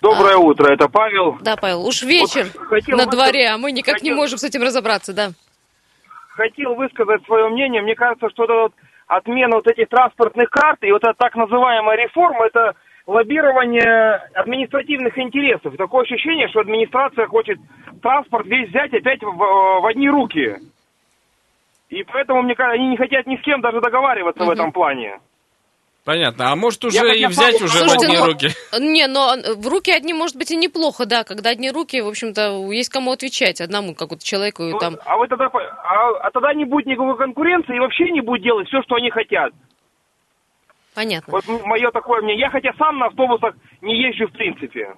Доброе 0.00 0.36
а, 0.36 0.38
утро, 0.38 0.72
это 0.72 0.88
Павел. 0.88 1.36
Да, 1.42 1.56
Павел, 1.56 1.86
уж 1.86 2.02
вечер 2.02 2.46
вот 2.54 2.68
хотел 2.68 2.96
на 2.96 3.06
дворе, 3.06 3.48
а 3.48 3.58
мы 3.58 3.72
никак 3.72 3.96
хотел... 3.96 4.08
не 4.10 4.16
можем 4.16 4.38
с 4.38 4.44
этим 4.44 4.62
разобраться, 4.62 5.12
да. 5.12 5.32
Хотел 6.30 6.74
высказать 6.74 7.24
свое 7.24 7.48
мнение. 7.48 7.82
Мне 7.82 7.94
кажется, 7.94 8.28
что 8.30 8.46
вот 8.46 8.72
отмена 9.06 9.56
вот 9.56 9.66
этих 9.66 9.88
транспортных 9.88 10.50
карт 10.50 10.82
и 10.82 10.92
вот 10.92 11.04
эта 11.04 11.14
так 11.14 11.34
называемая 11.36 11.96
реформа, 11.96 12.46
это 12.46 12.74
лоббирование 13.06 14.16
административных 14.34 15.16
интересов. 15.18 15.76
Такое 15.76 16.02
ощущение, 16.02 16.48
что 16.48 16.60
администрация 16.60 17.26
хочет 17.26 17.58
транспорт 18.02 18.46
весь 18.46 18.68
взять 18.68 18.92
опять 18.92 19.22
в, 19.22 19.32
в 19.32 19.86
одни 19.86 20.08
руки. 20.08 20.56
И 21.88 22.02
поэтому, 22.02 22.42
мне 22.42 22.56
кажется, 22.56 22.80
они 22.80 22.88
не 22.88 22.96
хотят 22.96 23.26
ни 23.26 23.36
с 23.36 23.42
кем 23.42 23.60
даже 23.60 23.80
договариваться 23.80 24.42
угу. 24.42 24.50
в 24.50 24.54
этом 24.54 24.72
плане. 24.72 25.20
Понятно. 26.06 26.52
А 26.52 26.54
может 26.54 26.84
уже 26.84 26.98
я 26.98 27.14
и 27.14 27.26
взять 27.26 27.60
уже 27.60 27.78
Слушайте, 27.78 28.06
в 28.06 28.10
одни 28.10 28.16
ну, 28.16 28.26
руки? 28.26 28.48
Не, 28.78 29.08
но 29.08 29.34
в 29.56 29.66
руки 29.66 29.90
одни 29.90 30.14
может 30.14 30.36
быть 30.36 30.52
и 30.52 30.56
неплохо, 30.56 31.04
да. 31.04 31.24
Когда 31.24 31.50
одни 31.50 31.68
руки, 31.68 32.00
в 32.00 32.06
общем-то, 32.06 32.72
есть 32.72 32.90
кому 32.90 33.10
отвечать 33.10 33.60
одному 33.60 33.92
какому-то 33.92 34.24
человеку. 34.24 34.62
Ну, 34.62 34.78
там... 34.78 34.98
А 35.04 35.16
вы 35.16 35.26
тогда, 35.26 35.46
а, 35.46 36.10
а 36.22 36.30
тогда 36.30 36.54
не 36.54 36.64
будет 36.64 36.86
никакой 36.86 37.16
конкуренции 37.16 37.74
и 37.74 37.80
вообще 37.80 38.08
не 38.12 38.20
будет 38.20 38.44
делать 38.44 38.68
все, 38.68 38.82
что 38.82 38.94
они 38.94 39.10
хотят. 39.10 39.52
Понятно. 40.94 41.32
Вот 41.32 41.44
мое 41.64 41.90
такое 41.90 42.22
мнение. 42.22 42.42
Я 42.42 42.50
хотя 42.50 42.72
сам 42.78 43.00
на 43.00 43.06
автобусах 43.06 43.56
не 43.82 44.00
езжу 44.00 44.28
в 44.28 44.32
принципе. 44.32 44.94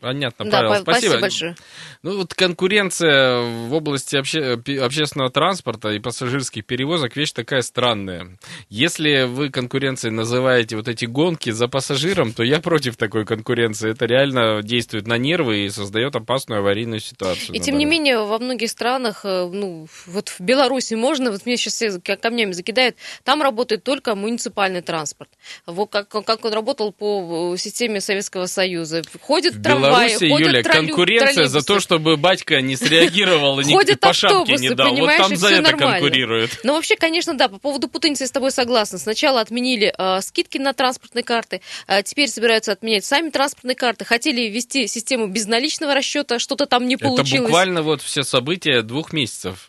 Понятно, 0.00 0.46
да, 0.46 0.62
Павел, 0.62 0.82
спасибо. 0.82 0.92
спасибо 0.92 1.20
большое. 1.20 1.56
Ну 2.02 2.16
вот 2.16 2.32
конкуренция 2.32 3.40
в 3.40 3.74
области 3.74 4.16
обще... 4.16 4.54
общественного 4.82 5.30
транспорта 5.30 5.90
и 5.90 5.98
пассажирских 5.98 6.64
перевозок 6.64 7.16
вещь 7.16 7.32
такая 7.32 7.60
странная. 7.60 8.38
Если 8.70 9.24
вы 9.24 9.50
конкуренцией 9.50 10.14
называете 10.14 10.76
вот 10.76 10.88
эти 10.88 11.04
гонки 11.04 11.50
за 11.50 11.68
пассажиром, 11.68 12.32
то 12.32 12.42
я 12.42 12.60
против 12.60 12.96
такой 12.96 13.26
конкуренции. 13.26 13.90
Это 13.90 14.06
реально 14.06 14.62
действует 14.62 15.06
на 15.06 15.18
нервы 15.18 15.66
и 15.66 15.68
создает 15.68 16.16
опасную 16.16 16.60
аварийную 16.60 17.00
ситуацию. 17.00 17.54
И 17.54 17.60
тем 17.60 17.76
не 17.76 17.84
менее 17.84 18.24
во 18.24 18.38
многих 18.38 18.70
странах, 18.70 19.20
э, 19.24 19.50
ну 19.52 19.86
вот 20.06 20.30
в 20.30 20.40
Беларуси 20.40 20.94
можно, 20.94 21.30
вот 21.30 21.44
мне 21.44 21.58
сейчас 21.58 21.74
все 21.74 22.00
камнями 22.00 22.52
закидают, 22.52 22.96
там 23.22 23.42
работает 23.42 23.84
только 23.84 24.14
муниципальный 24.14 24.80
транспорт. 24.80 25.28
Вот 25.66 25.90
как, 25.90 26.08
как 26.08 26.44
он 26.44 26.54
работал 26.54 26.90
по 26.90 27.54
системе 27.58 28.00
Советского 28.00 28.46
Союза. 28.46 29.02
Ходит 29.20 29.62
трамвай 29.62 29.89
Беларуси, 29.90 30.24
Юля, 30.24 30.62
троллю, 30.62 30.88
конкуренция 30.88 31.46
за 31.46 31.62
то, 31.62 31.80
чтобы 31.80 32.16
батька 32.16 32.60
не 32.60 32.76
среагировал 32.76 33.60
и 33.60 33.64
Ходят 33.70 34.00
по 34.00 34.12
шапке 34.12 34.56
не 34.56 34.70
дал. 34.70 34.94
Вот 34.96 35.16
там 35.16 35.36
за 35.36 35.48
это 35.48 35.76
конкурируют. 35.76 36.60
Ну, 36.64 36.74
вообще, 36.74 36.96
конечно, 36.96 37.34
да, 37.34 37.48
по 37.48 37.58
поводу 37.58 37.88
путаницы 37.88 38.24
я 38.24 38.26
с 38.26 38.30
тобой 38.30 38.50
согласна. 38.50 38.98
Сначала 38.98 39.40
отменили 39.40 39.92
э, 39.96 40.20
скидки 40.20 40.58
на 40.58 40.72
транспортные 40.72 41.24
карты, 41.24 41.60
а 41.86 42.02
теперь 42.02 42.28
собираются 42.28 42.72
отменять 42.72 43.04
сами 43.04 43.30
транспортные 43.30 43.74
карты. 43.74 44.04
Хотели 44.04 44.48
ввести 44.48 44.86
систему 44.86 45.26
безналичного 45.26 45.94
расчета, 45.94 46.38
что-то 46.38 46.66
там 46.66 46.86
не 46.86 46.96
получилось. 46.96 47.32
Это 47.32 47.42
буквально 47.42 47.82
вот 47.82 48.02
все 48.02 48.22
события 48.22 48.82
двух 48.82 49.12
месяцев 49.12 49.68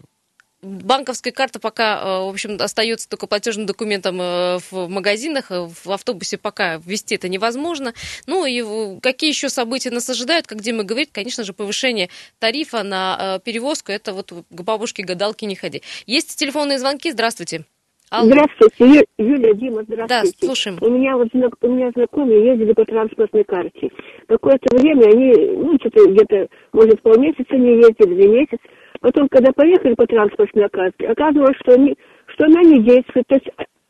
банковская 0.61 1.31
карта 1.31 1.59
пока, 1.59 2.01
э, 2.01 2.25
в 2.25 2.29
общем, 2.29 2.57
остается 2.59 3.09
только 3.09 3.27
платежным 3.27 3.65
документом 3.65 4.21
э, 4.21 4.57
в 4.69 4.87
магазинах, 4.87 5.51
э, 5.51 5.67
в 5.67 5.91
автобусе 5.91 6.37
пока 6.37 6.77
ввести 6.77 7.15
это 7.15 7.29
невозможно. 7.29 7.93
Ну 8.27 8.45
и 8.45 8.99
какие 9.01 9.29
еще 9.31 9.49
события 9.49 9.91
нас 9.91 10.09
ожидают, 10.09 10.47
как 10.47 10.59
Дима 10.61 10.83
говорит, 10.83 11.09
конечно 11.11 11.43
же, 11.43 11.53
повышение 11.53 12.09
тарифа 12.39 12.83
на 12.83 13.39
перевозку, 13.43 13.91
это 13.91 14.13
вот 14.13 14.31
к 14.31 14.61
бабушке 14.61 15.03
гадалки 15.03 15.45
не 15.45 15.55
ходи. 15.55 15.81
Есть 16.05 16.37
телефонные 16.37 16.79
звонки, 16.79 17.11
здравствуйте. 17.11 17.65
Алло. 18.11 18.29
Здравствуйте, 18.29 19.05
Юлия, 19.17 19.53
Дима, 19.53 19.83
здравствуйте. 19.83 20.37
Да, 20.41 20.45
слушаем. 20.45 20.77
У 20.81 20.89
меня 20.89 21.15
вот 21.15 21.29
у 21.33 21.67
меня 21.69 21.91
знакомые 21.95 22.45
ездили 22.45 22.73
по 22.73 22.83
транспортной 22.83 23.45
карте. 23.45 23.89
Какое-то 24.27 24.75
время 24.75 25.05
они, 25.05 25.33
ну, 25.55 25.77
что-то 25.79 26.11
где-то, 26.11 26.47
может, 26.73 27.01
полмесяца 27.01 27.55
не 27.55 27.77
ездили, 27.77 28.13
или 28.13 28.27
месяц. 28.27 28.59
Потом, 29.01 29.27
когда 29.29 29.51
поехали 29.51 29.95
по 29.95 30.05
транспортной 30.05 30.69
карте, 30.69 31.07
оказывалось, 31.07 31.57
что, 31.61 31.73
они, 31.73 31.95
что 32.27 32.45
она 32.45 32.61
не 32.61 32.83
действует. 32.83 33.25
То 33.27 33.35
есть 33.35 33.49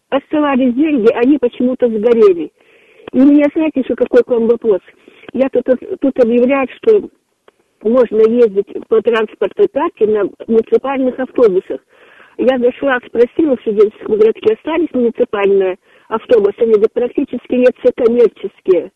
оставались 0.10 0.74
деньги, 0.74 1.08
они 1.14 1.38
почему-то 1.38 1.88
сгорели. 1.88 2.52
И 3.12 3.20
у 3.20 3.26
меня, 3.26 3.46
знаете, 3.54 3.82
еще 3.82 3.94
какой 3.96 4.24
к 4.24 4.30
вам 4.30 4.48
вопрос? 4.48 4.80
Я 5.34 5.50
тут, 5.50 5.66
тут 6.00 6.18
объявляют, 6.24 6.72
что 6.78 7.10
можно 7.84 8.22
ездить 8.22 8.68
по 8.88 9.02
транспортной 9.02 9.68
карте 9.68 10.08
на 10.08 10.30
муниципальных 10.48 11.20
автобусах. 11.20 11.82
Я 12.38 12.58
зашла, 12.58 13.00
спросила 13.06 13.58
в 13.58 13.62
студенческом 13.62 14.16
городке, 14.16 14.54
остались 14.54 14.94
муниципальные 14.94 15.78
автобусы, 16.08 16.56
они 16.60 16.74
да 16.74 16.88
практически 16.94 17.54
нет 17.54 17.76
все 17.80 17.92
коммерческие. 17.94 18.92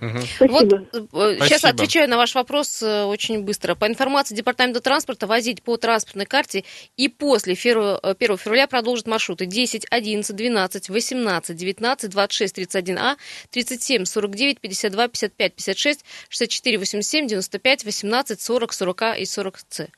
Угу. 0.00 0.18
Спасибо. 0.36 0.86
Вот 1.10 1.30
э, 1.32 1.38
сейчас 1.46 1.64
отвечаю 1.64 2.08
на 2.08 2.16
ваш 2.16 2.34
вопрос 2.34 2.82
э, 2.82 3.04
очень 3.04 3.42
быстро. 3.42 3.74
По 3.74 3.86
информации 3.86 4.34
Департамента 4.34 4.80
транспорта, 4.80 5.26
возить 5.26 5.62
по 5.62 5.76
транспортной 5.76 6.26
карте 6.26 6.64
и 6.96 7.08
после 7.08 7.54
1 7.54 7.78
э, 8.02 8.14
февраля 8.36 8.68
продолжит 8.68 9.06
маршруты 9.06 9.46
10, 9.46 9.86
11, 9.90 10.36
12, 10.36 10.88
18, 10.88 11.56
19, 11.56 12.10
26, 12.10 12.54
31 12.54 12.98
А, 12.98 13.16
37, 13.50 14.04
49, 14.04 14.60
52, 14.60 15.08
55, 15.08 15.54
56, 15.54 16.04
64, 16.28 16.78
87, 16.78 17.26
95, 17.26 17.84
18, 17.84 18.40
40, 18.40 18.72
40 18.72 19.02
А 19.02 19.16
и 19.16 19.24
40 19.24 19.58
С. 19.58 19.88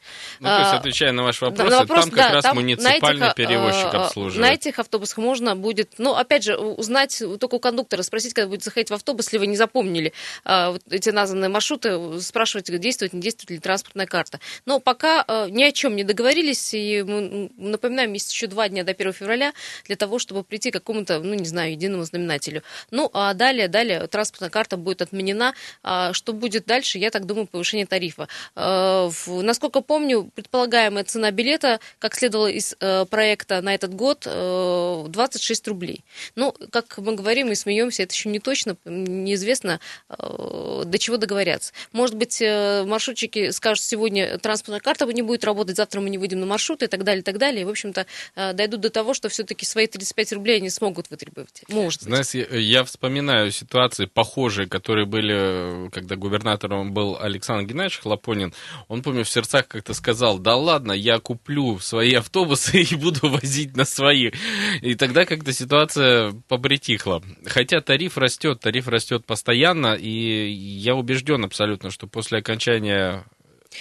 Ну, 0.40 0.48
то 0.48 0.58
есть, 0.60 0.72
отвечая 0.72 1.12
на 1.12 1.24
ваш 1.24 1.40
вопрос, 1.42 1.70
на 1.70 1.78
вопрос 1.78 2.04
там 2.04 2.10
как 2.10 2.18
да, 2.18 2.32
раз 2.32 2.44
там 2.44 2.56
муниципальный 2.56 3.26
этих, 3.26 3.34
перевозчик 3.34 3.92
обслуживает. 3.92 4.48
На 4.48 4.54
этих 4.54 4.78
автобусах 4.78 5.18
можно 5.18 5.56
будет, 5.56 5.94
ну, 5.98 6.14
опять 6.14 6.44
же, 6.44 6.56
узнать 6.56 7.22
только 7.38 7.56
у 7.56 7.60
кондуктора, 7.60 8.02
спросить, 8.02 8.32
когда 8.32 8.48
будет 8.48 8.64
заходить 8.64 8.90
в 8.90 8.94
автобус, 8.94 9.26
если 9.26 9.38
вы 9.38 9.46
не 9.46 9.56
запомнили 9.56 9.89
запомнили 9.90 10.12
а, 10.44 10.70
вот 10.70 10.82
эти 10.90 11.10
названные 11.10 11.48
маршруты, 11.48 12.20
спрашивать, 12.20 12.66
действует, 12.80 13.12
не 13.12 13.20
действует 13.20 13.50
ли 13.50 13.58
транспортная 13.58 14.06
карта. 14.06 14.40
Но 14.66 14.80
пока 14.80 15.24
а, 15.26 15.48
ни 15.48 15.62
о 15.64 15.72
чем 15.72 15.96
не 15.96 16.04
договорились, 16.04 16.74
и 16.74 17.02
мы 17.02 17.50
напоминаем, 17.56 18.12
есть 18.12 18.32
еще 18.32 18.46
два 18.46 18.68
дня 18.68 18.84
до 18.84 18.92
1 18.92 19.12
февраля 19.12 19.52
для 19.86 19.96
того, 19.96 20.18
чтобы 20.18 20.44
прийти 20.44 20.70
к 20.70 20.74
какому-то, 20.74 21.20
ну, 21.20 21.34
не 21.34 21.46
знаю, 21.46 21.72
единому 21.72 22.04
знаменателю. 22.04 22.62
Ну, 22.90 23.10
а 23.12 23.34
далее, 23.34 23.68
далее 23.68 24.06
транспортная 24.06 24.50
карта 24.50 24.76
будет 24.76 25.02
отменена. 25.02 25.54
А, 25.82 26.12
что 26.12 26.32
будет 26.32 26.66
дальше, 26.66 26.98
я 26.98 27.10
так 27.10 27.26
думаю, 27.26 27.46
повышение 27.46 27.86
тарифа. 27.86 28.28
Насколько 28.54 29.80
помню, 29.80 30.30
предполагаемая 30.34 31.04
цена 31.04 31.30
билета, 31.30 31.80
как 31.98 32.14
следовало 32.14 32.48
из 32.48 32.74
проекта 33.10 33.62
на 33.62 33.74
этот 33.74 33.94
год, 33.94 34.20
26 34.24 35.68
рублей. 35.68 36.04
Ну, 36.36 36.54
как 36.70 36.98
мы 36.98 37.14
говорим 37.14 37.50
и 37.50 37.54
смеемся, 37.54 38.02
это 38.02 38.14
еще 38.14 38.28
не 38.28 38.38
точно, 38.38 38.76
неизвестно, 38.84 39.79
Э, 40.08 40.82
до 40.84 40.98
чего 40.98 41.16
договорятся. 41.16 41.72
Может 41.92 42.16
быть, 42.16 42.40
э, 42.40 42.84
маршрутчики 42.84 43.50
скажут, 43.50 43.84
сегодня 43.84 44.38
транспортная 44.38 44.80
карта 44.80 45.06
не 45.06 45.22
будет 45.22 45.44
работать, 45.44 45.76
завтра 45.76 46.00
мы 46.00 46.10
не 46.10 46.18
выйдем 46.18 46.40
на 46.40 46.46
маршрут 46.46 46.82
и 46.82 46.86
так 46.86 47.04
далее, 47.04 47.20
и 47.20 47.24
так 47.24 47.38
далее. 47.38 47.62
И, 47.62 47.64
в 47.64 47.68
общем-то, 47.68 48.06
э, 48.36 48.52
дойдут 48.52 48.80
до 48.80 48.90
того, 48.90 49.14
что 49.14 49.28
все-таки 49.28 49.64
свои 49.64 49.86
35 49.86 50.32
рублей 50.34 50.58
они 50.58 50.70
смогут 50.70 51.10
вытребовать. 51.10 51.62
Может 51.68 52.02
Знаешь, 52.02 52.30
я, 52.30 52.46
я 52.46 52.84
вспоминаю 52.84 53.50
ситуации 53.50 54.06
похожие, 54.06 54.68
которые 54.68 55.06
были, 55.06 55.88
когда 55.90 56.16
губернатором 56.16 56.92
был 56.92 57.18
Александр 57.20 57.66
Геннадьевич 57.66 58.00
Хлопонин. 58.00 58.52
Он, 58.88 59.02
помню, 59.02 59.24
в 59.24 59.30
сердцах 59.30 59.68
как-то 59.68 59.94
сказал, 59.94 60.38
да 60.38 60.56
ладно, 60.56 60.92
я 60.92 61.18
куплю 61.18 61.78
свои 61.78 62.14
автобусы 62.14 62.82
и 62.82 62.94
буду 62.94 63.28
возить 63.28 63.76
на 63.76 63.84
своих. 63.84 64.34
И 64.82 64.94
тогда 64.94 65.24
как-то 65.24 65.52
ситуация 65.52 66.32
побритихла. 66.48 67.22
Хотя 67.46 67.80
тариф 67.80 68.18
растет, 68.18 68.60
тариф 68.60 68.88
растет 68.88 69.24
постоянно, 69.24 69.69
постоянно, 69.70 69.94
и 69.94 70.50
я 70.50 70.94
убежден 70.94 71.44
абсолютно, 71.44 71.90
что 71.90 72.06
после 72.06 72.38
окончания 72.38 73.24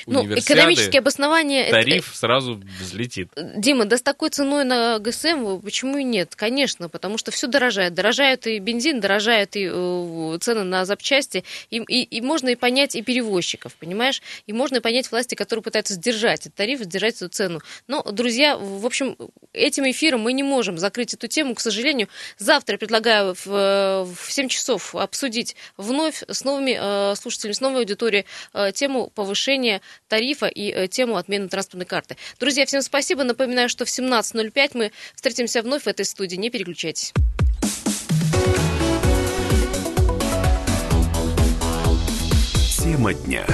Ну, 0.05 0.23
экономические 0.25 0.99
обоснования... 0.99 1.63
это- 1.63 1.71
тариф 1.71 2.11
сразу 2.13 2.61
взлетит. 2.79 3.29
Дима, 3.35 3.85
да 3.85 3.97
с 3.97 4.01
такой 4.01 4.29
ценой 4.29 4.63
на 4.63 4.99
ГСМ 4.99 5.59
почему 5.61 5.97
и 5.97 6.03
нет? 6.03 6.35
Конечно, 6.35 6.89
потому 6.89 7.17
что 7.17 7.31
все 7.31 7.47
дорожает. 7.47 7.93
Дорожают 7.93 8.45
и 8.47 8.59
бензин, 8.59 8.99
дорожают 8.99 9.55
и 9.55 9.67
э, 9.71 10.37
цены 10.41 10.63
на 10.63 10.85
запчасти. 10.85 11.43
И, 11.69 11.77
и- 11.77 12.03
и 12.03 12.21
можно 12.21 12.49
и 12.49 12.55
понять 12.55 12.95
и 12.95 13.01
перевозчиков, 13.01 13.75
понимаешь? 13.75 14.21
И 14.47 14.53
можно 14.53 14.77
и 14.77 14.79
понять 14.79 15.09
власти, 15.11 15.35
которые 15.35 15.63
пытаются 15.63 15.95
сдержать 15.95 16.41
этот 16.41 16.55
тариф, 16.55 16.81
сдержать 16.81 17.15
эту 17.15 17.29
цену. 17.29 17.61
Но, 17.87 18.03
друзья, 18.03 18.57
в 18.57 18.85
общем, 18.85 19.17
этим 19.53 19.89
эфиром 19.89 20.21
мы 20.21 20.33
не 20.33 20.43
можем 20.43 20.77
закрыть 20.77 21.13
эту 21.13 21.27
тему, 21.27 21.55
к 21.55 21.59
сожалению. 21.61 22.09
Завтра 22.37 22.77
предлагаю 22.77 23.33
в, 23.33 23.47
э, 23.47 24.03
в 24.03 24.31
7 24.31 24.47
часов 24.49 24.95
обсудить 24.95 25.55
вновь 25.77 26.23
с 26.27 26.43
новыми 26.43 26.77
э, 26.79 27.15
слушателями, 27.15 27.53
с 27.53 27.61
новой 27.61 27.79
аудиторией 27.79 28.25
э, 28.53 28.71
тему 28.73 29.11
повышения 29.13 29.78
тарифа 30.07 30.47
и 30.47 30.71
э, 30.71 30.87
тему 30.87 31.17
отмены 31.17 31.49
транспортной 31.49 31.85
карты. 31.85 32.17
Друзья, 32.39 32.65
всем 32.65 32.81
спасибо. 32.81 33.23
Напоминаю, 33.23 33.69
что 33.69 33.85
в 33.85 33.89
17.05 33.89 34.71
мы 34.73 34.91
встретимся 35.15 35.61
вновь 35.61 35.83
в 35.83 35.87
этой 35.87 36.05
студии. 36.05 36.35
Не 36.35 36.49
переключайтесь. 36.49 37.13
Тема 42.77 43.13
дня. 43.13 43.45